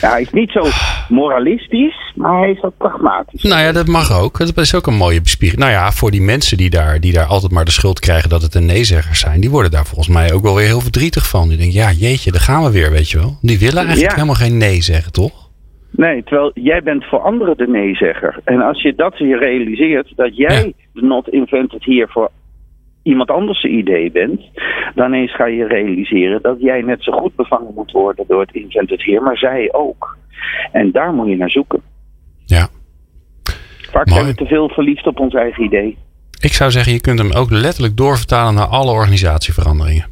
[0.00, 0.62] Ja, hij is niet zo
[1.08, 3.42] moralistisch, maar hij is wat pragmatisch.
[3.42, 4.38] Nou ja, dat mag ook.
[4.38, 5.64] Dat is ook een mooie bespiegeling.
[5.68, 8.42] Nou ja, voor die mensen die daar, die daar altijd maar de schuld krijgen dat
[8.42, 11.48] het een nee-zeggers zijn, die worden daar volgens mij ook wel weer heel verdrietig van.
[11.48, 13.38] Die denken, ja, jeetje, daar gaan we weer, weet je wel.
[13.40, 15.48] Die willen eigenlijk helemaal geen nee zeggen, toch?
[15.90, 18.40] Nee, terwijl jij bent voor anderen de nee-zegger.
[18.44, 20.72] En als je dat je realiseert, dat jij ja.
[20.92, 22.30] de not invented hier voor
[23.02, 24.40] iemand anders idee bent,
[24.94, 28.54] dan eens ga je realiseren dat jij net zo goed bevangen moet worden door het
[28.54, 30.16] invented hier, maar zij ook.
[30.72, 31.82] En daar moet je naar zoeken.
[32.44, 32.68] Ja.
[33.90, 34.20] Vaak Mooi.
[34.20, 35.98] zijn we te veel verliefd op ons eigen idee.
[36.40, 40.06] Ik zou zeggen, je kunt hem ook letterlijk doorvertalen naar alle organisatieveranderingen.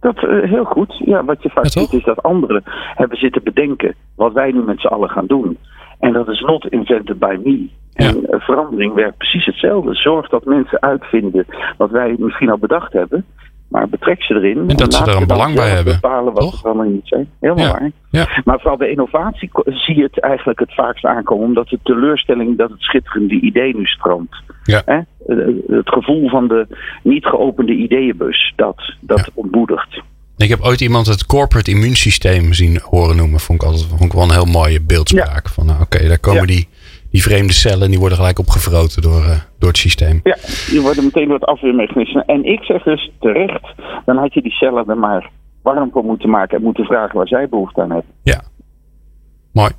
[0.00, 1.02] Dat uh, heel goed.
[1.04, 2.62] Ja, wat je vaak ja, ziet is dat anderen
[2.94, 5.58] hebben zitten bedenken wat wij nu met z'n allen gaan doen.
[5.98, 7.68] En dat is not invented by me.
[7.92, 8.38] En ja.
[8.38, 9.94] verandering werkt precies hetzelfde.
[9.94, 13.24] Zorg dat mensen uitvinden wat wij misschien al bedacht hebben.
[13.68, 14.58] Maar betrek ze erin.
[14.58, 16.50] En dat ze laat er een belang bij hebben, bepalen wat toch?
[16.50, 17.28] de veranderingen zijn.
[17.40, 17.70] Helemaal Ja.
[17.70, 17.90] waar.
[18.10, 18.26] Ja.
[18.44, 21.44] Maar vooral bij innovatie zie je het eigenlijk het vaakst aankomen.
[21.46, 24.36] Omdat de teleurstelling dat het schitterende idee nu stroomt.
[24.62, 24.82] Ja.
[24.84, 24.96] Hè?
[25.26, 26.66] Eh, Het gevoel van de
[27.02, 30.00] niet geopende ideeënbus, dat, dat ontmoedigt.
[30.36, 33.40] Ik heb ooit iemand het corporate immuunsysteem zien horen noemen.
[33.40, 35.48] Vond ik, altijd, vond ik wel een heel mooie beeldspraak.
[35.48, 36.46] Van nou, oké, daar komen Ja.
[36.46, 36.68] die,
[37.10, 37.90] die vreemde cellen.
[37.90, 40.20] Die worden gelijk opgevroten door, eh, door het systeem.
[40.22, 40.36] Ja,
[40.70, 42.22] die worden meteen door het afweermechanisme.
[42.26, 43.64] En ik zeg dus terecht,
[44.06, 45.30] dan had je die cellen er maar
[45.62, 48.10] warm voor moeten maken en moeten vragen waar zij behoefte aan hebben.
[48.22, 48.42] Ja.
[49.52, 49.70] Mooi.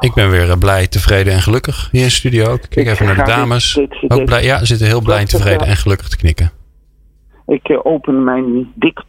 [0.00, 2.60] Ik ben weer eh, blij, tevreden en gelukkig hier in de studio ook.
[2.60, 3.72] Kijk Ik even naar de dit- dames.
[3.74, 6.50] dit- dit- Ook blij, ja, ze zitten heel blij, en tevreden en gelukkig te knikken.
[7.50, 9.02] Ik eh, open mijn dik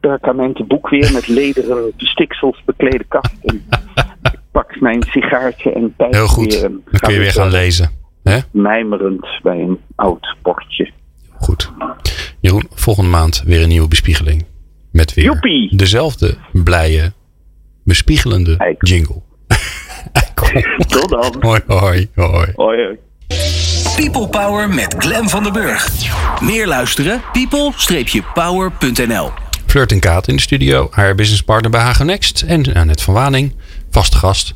[0.00, 3.34] perkamenten boek weer met lederen stiksels beklede kast.
[3.42, 3.64] En
[4.22, 6.54] ik pak mijn sigaartje en pijp Heel goed.
[6.54, 6.64] weer.
[6.64, 7.90] en Dan kun je weer gaan lezen.
[8.22, 8.38] Hè?
[8.50, 10.90] Mijmerend bij een oud bordje.
[11.38, 11.72] Goed.
[12.40, 14.44] Jeroen, volgende maand weer een nieuwe bespiegeling.
[14.92, 15.76] Met weer Joepie!
[15.76, 17.12] dezelfde blije,
[17.84, 18.88] bespiegelende Eikel.
[18.88, 19.22] jingle.
[20.88, 21.34] Tot dan.
[21.40, 22.52] hoi, hoi, hoi.
[22.56, 22.98] Hoi, hoi.
[23.96, 25.88] People Power met Glen van der Burg.
[26.40, 27.22] Meer luisteren?
[27.32, 29.30] people-power.nl
[29.66, 30.88] Flirt en Kaat in de studio.
[30.90, 32.40] Haar businesspartner bij Hagen Next.
[32.40, 33.54] En Annette van Waning,
[33.90, 34.54] vaste gast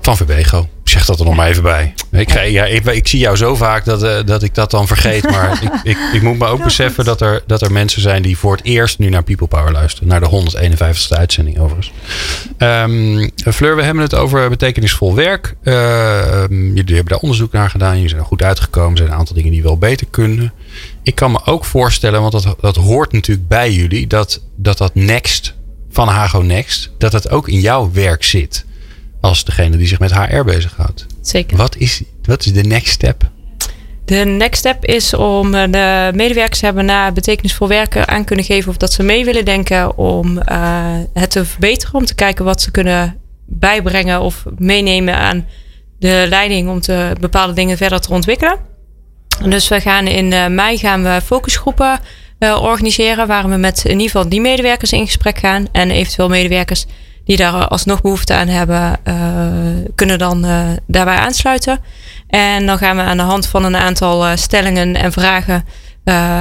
[0.00, 0.68] van Verbego.
[0.88, 1.94] Zeg dat er nog maar even bij.
[2.10, 4.86] Ik, ga, ja, ik, ik zie jou zo vaak dat, eh, dat ik dat dan
[4.86, 5.30] vergeet.
[5.38, 8.38] Maar ik, ik, ik moet me ook beseffen dat er, dat er mensen zijn die
[8.38, 10.08] voor het eerst nu naar People Power luisteren.
[10.08, 11.92] Naar de 151ste uitzending overigens.
[12.58, 15.54] Ehm Fleur, we hebben het over betekenisvol werk.
[15.62, 17.94] Ehm, jullie hebben daar onderzoek naar gedaan.
[17.94, 18.90] Jullie zijn er goed uitgekomen.
[18.90, 20.52] Er zijn een aantal dingen die wel beter kunnen.
[21.02, 24.94] Ik kan me ook voorstellen, want dat, dat hoort natuurlijk bij jullie, dat dat, dat
[24.94, 25.54] next
[25.90, 28.66] van Hago Next, dat het ook in jouw werk zit.
[29.20, 31.06] Als degene die zich met HR bezighoudt.
[31.20, 31.56] Zeker.
[31.56, 33.30] Wat is, wat is de next step?
[34.08, 38.70] De next step is om eh, de medewerkers hebben na betekenisvol werken aan kunnen geven
[38.70, 41.94] of dat ze mee willen denken om eh, het te verbeteren.
[41.94, 45.46] Om te kijken wat ze kunnen bijbrengen of meenemen aan
[45.98, 48.56] de leiding om te, bepaalde dingen verder te ontwikkelen.
[49.44, 52.00] Dus we gaan in eh, mei gaan we focusgroepen
[52.40, 56.86] organiseren waar we met in ieder geval die medewerkers in gesprek gaan en eventueel medewerkers
[57.28, 59.16] die daar alsnog behoefte aan hebben, eh,
[59.94, 61.80] kunnen dan eh, daarbij aansluiten.
[62.26, 65.64] En dan gaan we aan de hand van een aantal eh, stellingen en vragen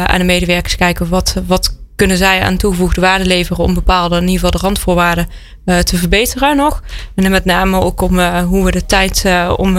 [0.08, 4.22] aan de medewerkers kijken wat, wat kunnen zij aan toegevoegde waarde leveren om bepaalde, in
[4.22, 5.28] ieder geval de randvoorwaarden,
[5.66, 6.82] eh, te verbeteren nog.
[7.16, 9.74] En dan met name ook om eh, hoe we de tijd eh, om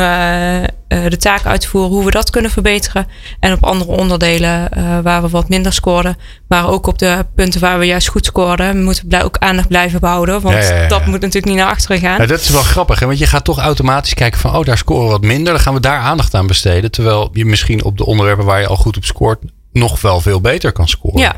[0.89, 3.07] de taak uit te voeren, hoe we dat kunnen verbeteren.
[3.41, 4.69] En op andere onderdelen
[5.03, 6.17] waar we wat minder scoorden,
[6.49, 10.01] maar ook op de punten waar we juist goed scoorden, moeten we ook aandacht blijven
[10.01, 10.41] behouden.
[10.41, 10.89] Want Ja, ja, ja.
[10.89, 12.21] dat moet natuurlijk niet naar achteren gaan.
[12.21, 13.07] Ja, dat is wel grappig, hè?
[13.07, 15.53] want je gaat toch automatisch kijken van, oh, daar scoren we wat minder.
[15.53, 16.91] Dan gaan we daar aandacht aan besteden.
[16.91, 19.39] Terwijl je misschien op de onderwerpen waar je al goed op scoort,
[19.73, 21.21] nog wel veel beter kan scoren.
[21.21, 21.37] Ja.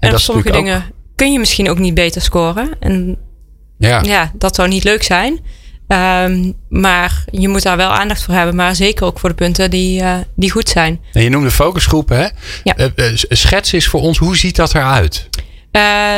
[0.00, 0.82] En, dat op sommige ook- dingen
[1.14, 2.70] kun je misschien ook niet beter scoren.
[2.80, 3.18] En
[3.78, 4.00] Ja.
[4.02, 5.40] ja, dat zou niet leuk zijn.
[5.88, 8.54] Ehm, maar je moet daar wel aandacht voor hebben.
[8.54, 11.00] Maar zeker ook voor de punten die, eh, die goed zijn.
[11.12, 12.26] En je noemde focusgroepen, hè?
[12.64, 12.76] Ja.
[12.76, 15.28] Eh, eh, schets is voor ons, hoe ziet dat eruit?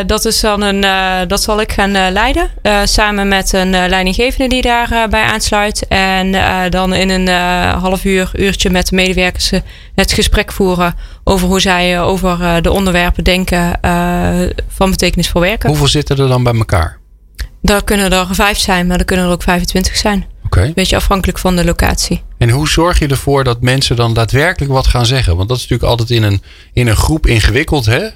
[0.06, 0.80] Dat, is dan een,
[1.28, 2.50] dat zal ik gaan leiden.
[2.84, 5.86] samen met een leidinggevende die daarbij bij aansluit.
[5.88, 6.32] En
[6.70, 7.28] dan in een
[7.78, 9.50] half uur, uurtje met de medewerkers
[9.94, 10.94] het gesprek voeren.
[11.24, 15.68] Over hoe zij eh, over eh, de onderwerpen denken eh, van betekenisvol werken.
[15.68, 16.98] Hoeveel zitten er dan bij elkaar?
[17.62, 20.26] Daar kunnen er vijf zijn, maar er kunnen er ook 25 zijn.
[20.44, 20.72] Oké.
[20.74, 22.22] Beetje afhankelijk van de locatie.
[22.38, 25.36] En hoe zorg je ervoor dat mensen dan daadwerkelijk wat gaan zeggen?
[25.36, 28.08] Want dat is natuurlijk altijd in een, in een groep ingewikkeld, hè?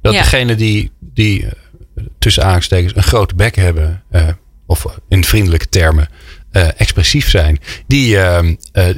[0.00, 0.22] Dat Ja.
[0.22, 1.48] degene die, die
[2.18, 4.02] tussen aanstekens een grote bek hebben,
[4.66, 6.08] of in vriendelijke termen
[6.76, 8.18] expressief zijn, die,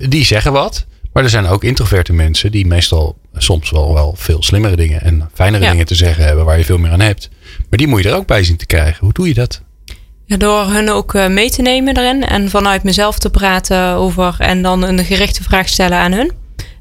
[0.09, 0.87] die zeggen wat.
[1.13, 5.31] Maar er zijn ook introverte mensen die meestal soms wel, wel veel slimmere dingen en
[5.35, 5.71] fijnere Ja.
[5.71, 7.29] dingen te zeggen hebben waar je veel meer aan hebt.
[7.71, 9.05] Maar die moet je er ook bij zien te krijgen.
[9.05, 9.61] Hoe doe je dat?
[10.27, 14.35] Ja, door hun ook eh, mee te nemen daarin en vanuit mezelf te praten over
[14.39, 16.33] en dan een gerichte vraag stellen aan hun.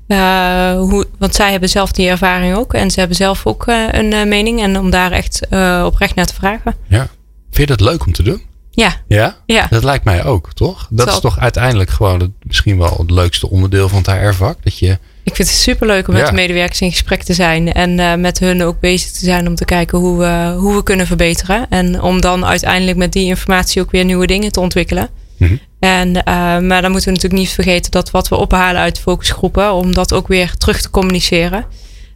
[0.08, 3.88] Eh, hoe, want zij hebben zelf die ervaring ook en ze hebben zelf ook eh,
[3.92, 5.40] een mening en om daar echt
[5.86, 6.76] oprecht naar te vragen.
[6.88, 7.08] Ja.
[7.52, 8.42] Vind je dat leuk om te doen?
[8.72, 9.36] Ja, Ja?
[9.46, 9.68] ja.
[9.70, 10.88] Dat lijkt mij ook, toch?
[10.90, 14.58] Dat Zal- is toch uiteindelijk gewoon het, misschien wel het leukste onderdeel van het HR-vak.
[14.64, 16.20] Dat je, Ik vind het superleuk om Ja.
[16.20, 17.74] met de medewerkers in gesprek te zijn.
[17.74, 20.84] En eh, met hun ook bezig te zijn om te kijken hoe we, hoe we
[20.84, 21.66] kunnen verbeteren.
[21.70, 25.10] En om dan uiteindelijk met die informatie ook weer nieuwe dingen te ontwikkelen.
[25.38, 25.56] Mhm.
[25.80, 29.74] En, eh, maar dan moeten we natuurlijk niet vergeten dat wat we ophalen uit focusgroepen,
[29.74, 31.66] om dat ook weer terug te communiceren.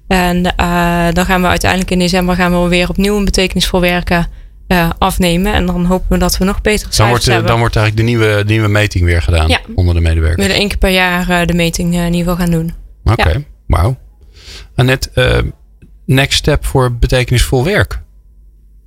[0.07, 4.27] En eh, dan gaan we uiteindelijk in december gaan we weer opnieuw een betekenisvol werken
[4.97, 5.53] afnemen.
[5.53, 7.47] En dan hopen we dat we nog betere dan, cijfers wordt, hebben.
[7.47, 9.59] dan wordt eigenlijk de nieuwe, de nieuwe meting weer gedaan Ja.
[9.75, 10.41] onder de we medewerkers.
[10.41, 12.73] willen één keer per jaar de meting in ieder geval gaan doen.
[13.11, 13.97] Oké, wauw.
[14.75, 15.43] Annette, eh,
[16.05, 18.01] next step voor betekenisvol werk?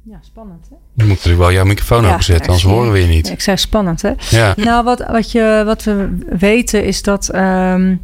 [0.02, 0.76] Ja, spannend hè?
[0.94, 3.30] Dan moet natuurlijk wel jouw microfoon Ja, openzetten, anders horen we je niet.
[3.30, 4.12] Ik zei spannend, hè?
[4.30, 4.54] Ja.
[4.56, 7.96] Nou, wat, wat, je, wat we weten is dat ehm,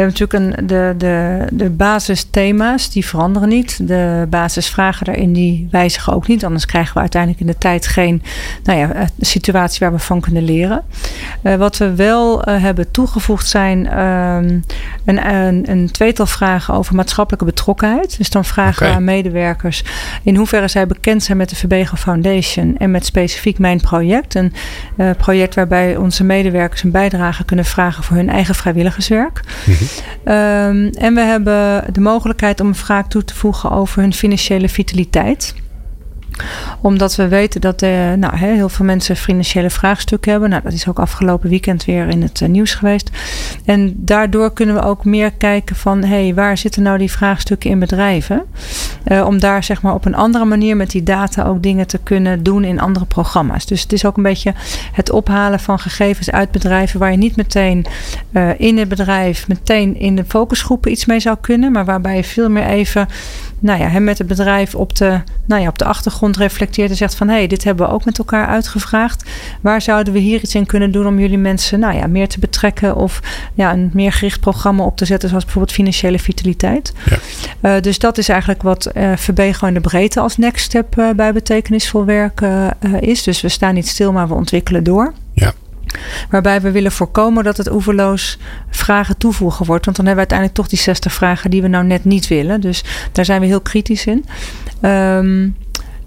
[0.00, 3.88] hebben natuurlijk een, de, de, de basisthema's, die veranderen niet.
[3.88, 6.44] De basisvragen daarin, die wijzigen ook niet.
[6.44, 8.22] Anders krijgen we uiteindelijk in de tijd geen
[8.64, 10.82] nou ja, eh, situatie waar we van kunnen leren.
[11.42, 14.60] Eh, wat we wel eh, hebben toegevoegd zijn ehm,
[15.04, 18.16] een, een, een tweetal vragen over maatschappelijke betrokkenheid.
[18.18, 19.84] Dus dan vragen we aan medewerkers
[20.22, 24.34] in hoeverre zij bekend zijn met de Verbego Foundation en met specifiek mijn project.
[24.34, 24.52] Een
[25.16, 29.40] project waarbij onze medewerkers een bijdrage kunnen vragen voor hun eigen vrijwilligerswerk.
[30.24, 34.68] Ehm, en we hebben de mogelijkheid om een vraag toe te voegen over hun financiële
[34.68, 35.54] vitaliteit
[36.80, 40.50] omdat we weten dat eh, nou, heel veel mensen financiële vraagstukken hebben.
[40.50, 43.10] Nou, dat is ook afgelopen weekend weer in het eh, nieuws geweest.
[43.64, 46.04] En daardoor kunnen we ook meer kijken van...
[46.04, 48.42] hey, waar zitten nou die vraagstukken in bedrijven?
[49.04, 51.98] Eh, om daar zeg maar op een andere manier met die data ook dingen te
[51.98, 53.66] kunnen doen in andere programma's.
[53.66, 54.54] Dus het is ook een beetje
[54.92, 57.00] het ophalen van gegevens uit bedrijven...
[57.00, 57.86] waar je niet meteen
[58.56, 61.72] in het bedrijf, meteen in de focusgroepen iets mee zou kunnen...
[61.72, 63.08] maar waarbij je veel meer even
[63.60, 66.96] nou ja, hem met het bedrijf op de, nou ja, op de achtergrond reflecteert en
[66.96, 69.30] zegt van hé, hey, dit hebben we ook met elkaar uitgevraagd.
[69.60, 72.38] Waar zouden we hier iets in kunnen doen om jullie mensen nou ja, meer te
[72.38, 73.20] betrekken of
[73.54, 76.92] ja, een meer gericht programma op te zetten, zoals bijvoorbeeld financiële vitaliteit.
[77.04, 77.18] Ja.
[77.60, 81.10] Eh, dus dat is eigenlijk wat eh Verbego in de breedte als next step eh,
[81.10, 82.68] bij betekenisvol werk eh,
[83.00, 83.22] is.
[83.22, 85.12] Dus we staan niet stil, maar we ontwikkelen door.
[86.30, 88.38] Waarbij we willen voorkomen dat het oeverloos
[88.70, 89.84] vragen toevoegen wordt.
[89.84, 92.60] Want dan hebben we uiteindelijk toch die 60 vragen die we nou net niet willen.
[92.60, 94.24] Dus daar zijn we heel kritisch in.
[94.80, 95.48] Ehm,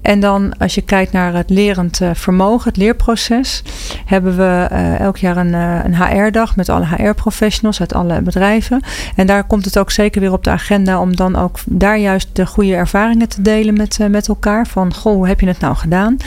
[0.03, 3.63] en dan als je kijkt naar het lerend eh, vermogen, het leerproces,
[4.05, 8.81] hebben we eh, elk jaar een, eh, een HR-dag met alle HR-professionals uit alle bedrijven.
[9.15, 12.29] En daar komt het ook zeker weer op de agenda om dan ook daar juist
[12.33, 14.67] de goede ervaringen te delen met, met elkaar.
[14.67, 16.17] Van goh, hoe heb je het nou gedaan?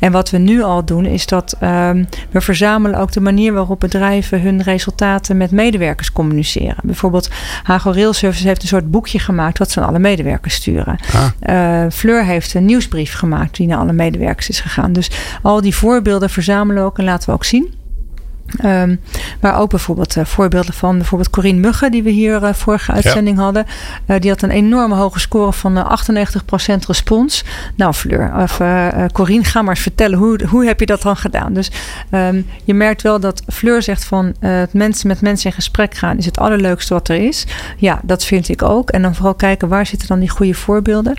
[0.00, 3.80] En wat we nu al doen is dat ehm, we verzamelen ook de manier waarop
[3.80, 6.76] bedrijven hun resultaten met medewerkers communiceren.
[6.82, 7.30] Bijvoorbeeld
[7.62, 10.98] Hago Rail Services heeft een soort boekje gemaakt wat ze aan alle medewerkers sturen.
[11.42, 11.86] Ah.
[11.90, 14.92] Fleur heeft een nieuwsbrief gemaakt die naar alle medewerkers is gegaan.
[14.92, 15.10] Dus
[15.42, 17.83] al die voorbeelden verzamelen we ook en laten we ook zien.
[18.58, 18.96] Ehm,
[19.40, 23.38] maar ook bijvoorbeeld eh, voorbeelden van bijvoorbeeld Corine Muggen, die we hier eh, vorige uitzending
[23.38, 23.66] hadden.
[24.06, 27.44] Eh, die had een enorme hoge score van eh, 98% respons.
[27.74, 28.60] Nou, Fleur, of
[29.12, 31.52] Corine, ga maar eens vertellen, hoe, hoe heb je dat dan gedaan?
[31.52, 31.70] Dus
[32.10, 36.18] ehm, je merkt wel dat Fleur zegt van het mensen met mensen in gesprek gaan
[36.18, 37.46] is het allerleukste wat er is.
[37.76, 38.90] Ja, dat vind ik ook.
[38.90, 41.14] En dan vooral kijken waar zitten dan die goede voorbeelden.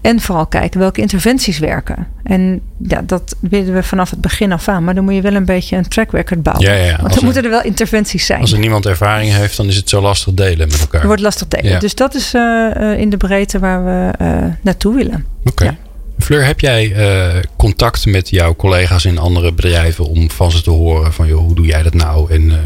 [0.00, 2.06] En vooral kijken welke interventies werken.
[2.22, 4.84] En ja, dat willen we vanaf het begin af aan.
[4.84, 6.61] Maar dan moet je wel een beetje een track record bouwen.
[6.62, 6.90] Ja, ja, ja.
[6.90, 8.40] Want Als dan er- moeten er wel interventies zijn.
[8.40, 10.98] Als er niemand ervaring heeft, dan is het zo lastig delen met elkaar.
[11.00, 11.70] Het wordt lastig delen.
[11.70, 11.78] Ja.
[11.78, 14.28] Dus dat is eh, eh, in de breedte waar we eh,
[14.60, 15.26] naartoe willen.
[15.44, 15.64] Oké.
[15.64, 15.76] Ja.
[16.18, 20.70] Fleur, heb jij eh, contact met jouw collega's in andere bedrijven om van ze te
[20.70, 22.32] horen van joh, hoe doe jij dat nou?
[22.32, 22.56] En eh,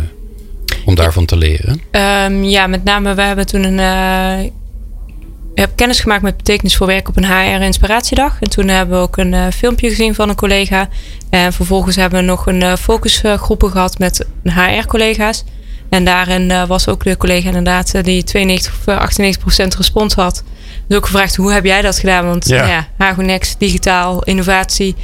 [0.85, 1.81] om daarvan te leren.
[1.91, 4.53] Ehm, ja, met name, we hebben toen een.
[5.57, 8.37] Ik heb kennis gemaakt met betekenis voor werk op een HR Inspiratiedag.
[8.41, 10.89] En toen hebben we ook een eh, filmpje gezien van een collega.
[11.31, 15.45] En vervolgens hebben we nog een eh, focusgroepen gehad met HR-collega's.
[15.89, 20.15] En daarin eh, was ook de collega inderdaad die 92 of eh, 98 procent respons
[20.15, 20.43] had.
[20.89, 22.27] Dus ook gevraagd, hoe heb jij dat gedaan?
[22.27, 22.57] Want Ja.
[22.57, 24.97] ja, ja Hago Next, digitaal, innovatie,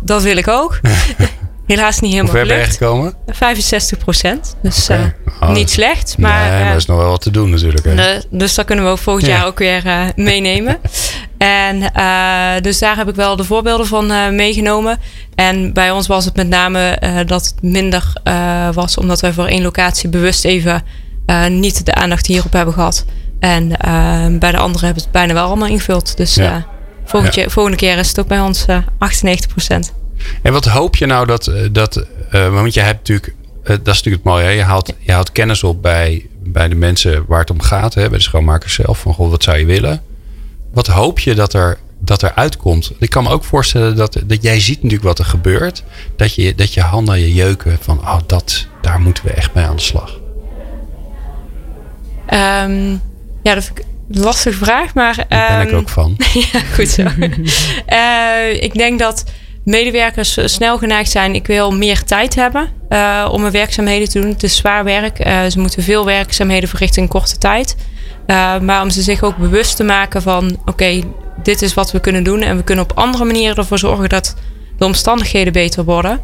[0.00, 0.80] dat wil ik ook.
[1.70, 2.76] Helaas niet Hoe helemaal ver je gelukt.
[2.76, 3.14] gekomen?
[3.26, 4.56] 65 procent.
[4.62, 5.00] Dus eh,
[5.40, 6.18] Oh, niet slecht.
[6.18, 7.84] Maar, nee, maar eh, er is nog wel wat te doen natuurlijk.
[7.84, 7.94] Hè?
[7.94, 9.36] de- dus dat kunnen we ook volgend Ja.
[9.36, 10.78] jaar ook weer eh, meenemen.
[11.38, 14.98] en eh, dus daar heb ik wel de voorbeelden van eh, meegenomen.
[15.34, 19.32] En bij ons was het met name eh, dat het minder eh, was, omdat wij
[19.32, 20.82] voor één locatie bewust even
[21.26, 23.04] eh, niet de aandacht hierop hebben gehad.
[23.40, 26.16] En eh, bij de anderen hebben het bijna wel allemaal ingevuld.
[26.16, 26.54] Dus Ja.
[26.56, 26.62] eh,
[27.04, 27.40] volgend Ja.
[27.40, 29.50] jaar- volgende keer is het ook bij ons eh 98
[30.42, 33.94] En wat hoop je nou dat, eh, dat eh, want je hebt natuurlijk, eh, dat
[33.94, 34.50] is natuurlijk het mooie, hè?
[34.50, 38.08] Je, haalt, je haalt kennis op bij, bij de mensen waar het om gaat, hè?
[38.08, 40.02] bij de schoonmakers zelf, van goh, wat zou je willen?
[40.72, 42.92] Wat hoop je dat er, dat er uitkomt?
[42.98, 45.82] Ik kan me ook voorstellen dat, dat jij ziet natuurlijk wat er gebeurt,
[46.16, 49.64] dat je, dat je handen je jeuken van, oh, dat, daar moeten we echt mee
[49.64, 50.20] aan de slag.
[52.26, 52.90] Ehm,
[53.42, 54.94] ja, dat vind ik een lastige vraag.
[54.94, 56.16] Maar, Daar ben ik ehm, ook van.
[56.52, 57.02] ja, goed zo.
[58.66, 59.24] Ik denk dat
[59.70, 61.34] medewerkers eh, snel geneigd zijn.
[61.34, 64.30] Ik wil meer tijd hebben eh, om mijn werkzaamheden te doen.
[64.30, 65.18] Het is zwaar werk.
[65.18, 67.76] Eh, ze moeten veel werkzaamheden verrichten in korte tijd.
[68.62, 70.60] Maar om ze zich ook bewust te maken van...
[70.64, 71.00] oké,
[71.42, 72.40] dit is wat we kunnen doen.
[72.40, 74.36] En we kunnen op andere manieren ervoor zorgen dat
[74.78, 76.20] de omstandigheden beter worden.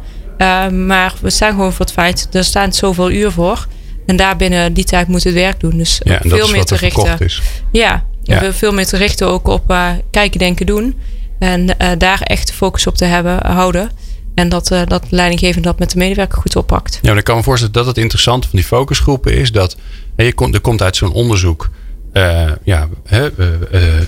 [0.85, 2.27] Maar we staan gewoon voor het feit...
[2.31, 3.67] er staan zoveel uur voor.
[4.05, 5.77] En daarbinnen die tijd moet het werk doen.
[5.77, 7.19] Dus Ja, veel meer te richten.
[7.19, 7.41] is.
[7.71, 8.39] Ja, Ja.
[8.39, 9.75] Veel, veel meer te richten ook op
[10.11, 10.95] kijken, denken, doen.
[11.39, 13.91] En eh, daar echt de focus op te hebben, houden.
[14.35, 16.99] En dat, eh dat leidinggevende dat met de medewerker goed oppakt.
[17.01, 19.77] Ja, maar ik kan me voorstellen dat het interessante van die focusgroepen is dat
[20.15, 21.69] je komt, er komt uit zo'n onderzoek
[22.13, 24.01] eh, ja, eh, eh,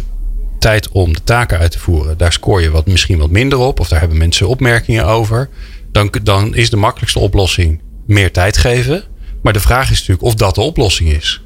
[0.60, 2.18] tijd om de taken uit te voeren.
[2.18, 5.50] Daar scoor je wat, misschien wat minder op, of daar hebben mensen opmerkingen over.
[5.92, 9.04] Dan, dan is de makkelijkste oplossing meer tijd geven.
[9.42, 11.42] Maar de vraag is natuurlijk of dat de oplossing is.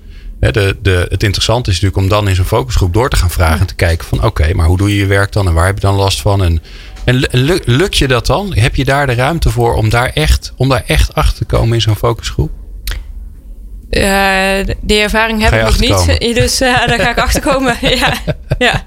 [0.51, 3.59] De, de, het interessante is natuurlijk om dan in zo'n focusgroep door te gaan vragen.
[3.59, 5.47] En te kijken van oké, maar hoe doe je je werk dan?
[5.47, 6.43] En waar heb je dan last van?
[6.43, 6.61] En,
[7.05, 8.53] en lu- lu- lukt je dat dan?
[8.55, 11.73] Heb je daar de ruimte voor om daar echt, om daar echt achter te komen
[11.73, 12.51] in zo'n focusgroep?
[13.89, 15.91] Eh, die ervaring heb ik nog niet.
[15.91, 16.33] achterkomen?
[16.35, 17.75] Dus eh, daar ga ik achterkomen.
[17.81, 18.13] ja.
[18.57, 18.83] Ja.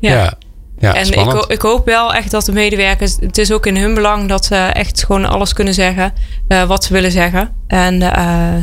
[0.00, 0.10] Ja.
[0.14, 0.38] Ja,
[0.78, 3.94] ja en ik, ik hoop wel echt dat de medewerkers, het is ook in hun
[3.94, 6.12] belang dat ze echt gewoon alles kunnen zeggen
[6.48, 7.54] eh, wat ze willen zeggen.
[7.66, 8.54] En eh,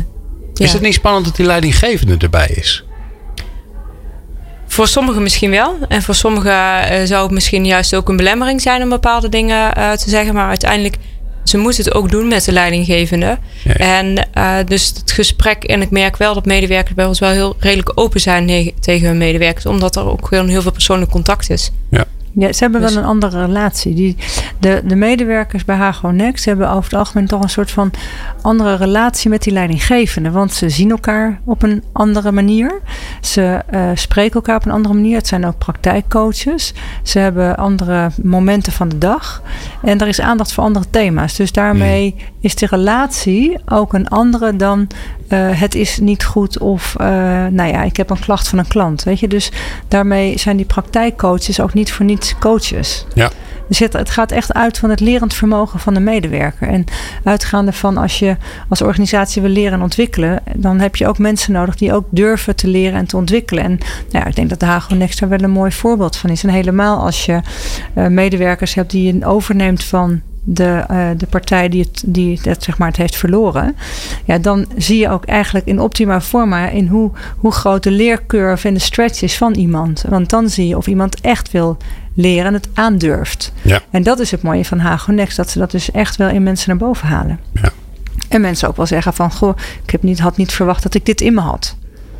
[0.54, 0.64] ja.
[0.64, 2.84] Is het niet spannend dat die leidinggevende erbij is?
[4.66, 5.76] Voor sommigen misschien wel.
[5.88, 9.74] En voor sommigen eh, zou het misschien juist ook een belemmering zijn om bepaalde dingen
[9.74, 10.34] eh, te zeggen.
[10.34, 10.96] Maar uiteindelijk,
[11.44, 13.38] ze moeten het ook doen met de leidinggevende.
[13.64, 17.56] En eh, dus het gesprek, en ik merk wel dat medewerkers bij ons wel heel
[17.58, 19.66] redelijk open zijn tegen hun medewerkers.
[19.66, 21.70] Omdat er ook gewoon heel veel persoonlijk contact is.
[21.90, 22.04] Ja.
[22.34, 23.94] Ja, ze hebben Dus- wel een andere relatie.
[23.94, 24.16] Die,
[24.58, 27.90] de, de medewerkers bij Hago Next hebben over het algemeen toch een soort van
[28.42, 30.30] andere relatie met die leidinggevende.
[30.30, 32.80] Want ze zien elkaar op een andere manier.
[33.20, 35.16] Ze eh, spreken elkaar op een andere manier.
[35.16, 36.74] Het zijn ook praktijkcoaches.
[37.02, 39.42] Ze hebben andere momenten van de dag.
[39.82, 41.36] En er is aandacht voor andere thema's.
[41.36, 44.86] Dus daarmee is de relatie ook een andere dan
[45.28, 47.06] eh, het is niet goed of eh,
[47.46, 49.02] nou ja, ik heb een klacht van een klant.
[49.02, 49.50] Weet je, dus
[49.88, 53.06] daarmee zijn die praktijkcoaches ook niet voor niets coaches.
[53.14, 53.30] Ja.
[53.68, 56.68] Dus het, het gaat echt uit van het lerend vermogen van de medewerker.
[56.68, 56.84] En
[57.24, 58.36] uitgaande van als je
[58.68, 62.56] als organisatie wil leren en ontwikkelen, dan heb je ook mensen nodig die ook durven
[62.56, 63.64] te leren en te ontwikkelen.
[63.64, 63.78] En
[64.10, 66.42] nou ja, ik denk dat de Hago Next daar wel een mooi voorbeeld van is.
[66.42, 67.40] En helemaal als je
[67.94, 72.62] eh, medewerkers hebt die je overneemt van de, eh, de partij die, het, die het,
[72.64, 73.76] zeg maar, het heeft verloren.
[74.24, 78.68] Ja, dan zie je ook eigenlijk in optima forma in hoe, hoe groot de leercurve
[78.68, 80.04] en de stretch is van iemand.
[80.08, 81.76] Want dan zie je of iemand echt wil
[82.14, 83.52] leren en het aandurft.
[83.62, 83.80] Ja.
[83.90, 86.42] En dat is het mooie van Hago Next, dat ze dat dus echt wel in
[86.42, 87.40] mensen naar boven halen.
[87.52, 87.72] Ja.
[88.28, 91.06] En mensen ook wel zeggen van, goh, ik heb niet, had niet verwacht dat ik
[91.06, 91.76] dit in me had.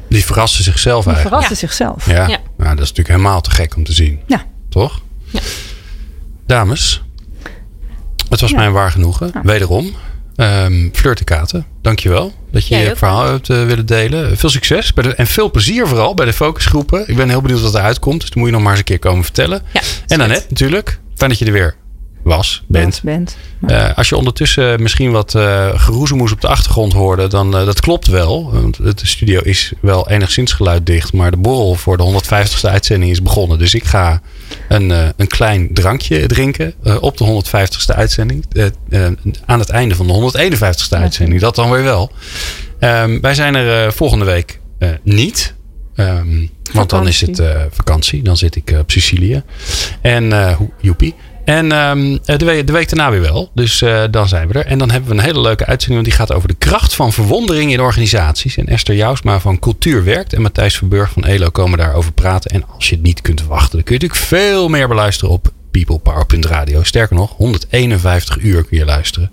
[0.09, 1.43] Die verrassen zichzelf Die eigenlijk.
[1.43, 2.07] verrassen zichzelf.
[2.07, 2.39] Ja, Ja.
[2.57, 4.21] Nou, dat is natuurlijk helemaal te gek om te zien.
[4.27, 4.45] Ja.
[4.69, 5.01] Toch?
[5.25, 5.41] Ja.
[6.47, 7.04] Dames,
[8.41, 8.57] het was Ja.
[8.57, 9.31] mijn waar genoegen.
[9.35, 9.43] Ja.
[9.43, 9.93] Wederom.
[10.37, 14.39] Um, Fleur de Katen, dankjewel dat je Jij je verhaal hebt eh, willen delen.
[14.39, 17.09] Veel succes bij de, en veel plezier vooral bij de focusgroepen.
[17.09, 18.21] Ik ben heel benieuwd wat eruit komt.
[18.21, 19.63] Dus dan moet je nog maar eens een keer komen vertellen.
[19.73, 21.01] Ja, en Annette natuurlijk.
[21.17, 21.75] Fijn dat je er weer
[22.25, 23.01] was, bent.
[23.67, 27.81] Eh, als je ondertussen misschien wat eh geroezemoes op de achtergrond hoorde, dan uh, dat
[27.81, 28.53] klopt wel.
[28.53, 33.23] Want de studio is wel enigszins geluiddicht, maar de borrel voor de 150ste uitzending is
[33.23, 33.59] begonnen.
[33.59, 34.21] Dus ik ga
[34.69, 38.45] een, een klein drankje drinken op de 150ste uitzending.
[39.47, 41.41] Aan het einde van de 151ste uitzending.
[41.41, 42.13] Dat dan weer wel.
[42.81, 44.61] Um, wij zijn er volgende week
[45.03, 45.55] niet.
[45.97, 48.23] Um, want dan is het vakantie.
[48.23, 49.43] Dan zit ik op Sicilië.
[50.01, 51.15] En joepie.
[51.45, 53.51] En um, de, week, de, week, daarna weer wel.
[53.55, 54.67] Dus uh, dan zijn we er.
[54.67, 56.03] En dan hebben we een hele leuke uitzending.
[56.03, 58.57] Want die gaat over de kracht van verwondering in organisaties.
[58.57, 60.33] En Esther Jousma van Cultuur Werkt.
[60.33, 62.51] En Matthijs Verburg van ELO komen daarover praten.
[62.51, 63.73] En als je het niet kunt wachten.
[63.73, 66.83] Dan kun je natuurlijk veel meer beluisteren op peoplepower.radio.
[66.83, 69.31] Sterker nog, 151 uur kun je luisteren.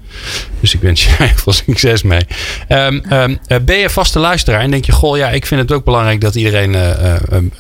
[0.60, 2.22] Dus ik wens je heel veel succes mee.
[2.70, 4.92] Um, um, ben je vaste luisteraar en denk je...
[4.92, 7.16] Goh, ja, ik vind het ook belangrijk dat iedereen uh,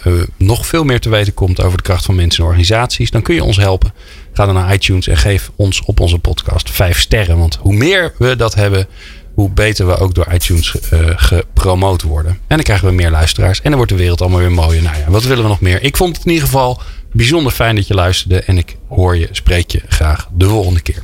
[0.05, 1.61] uh, nog veel meer te weten komt...
[1.61, 3.11] over de kracht van mensen en organisaties.
[3.11, 3.93] Dan kun je ons helpen.
[4.33, 7.37] Ga dan naar iTunes en geef ons op onze podcast 5 sterren.
[7.37, 8.87] Want hoe meer we dat hebben,
[9.33, 10.75] hoe beter we ook door iTunes
[11.15, 12.31] gepromoot worden.
[12.31, 13.61] En dan krijgen we meer luisteraars.
[13.61, 14.83] En dan wordt de wereld allemaal weer mooier.
[14.83, 15.83] Nou ja, wat willen we nog meer?
[15.83, 16.81] Ik vond het in ieder geval
[17.11, 18.39] bijzonder fijn dat je luisterde.
[18.41, 21.03] En ik hoor je, spreek je graag de volgende keer.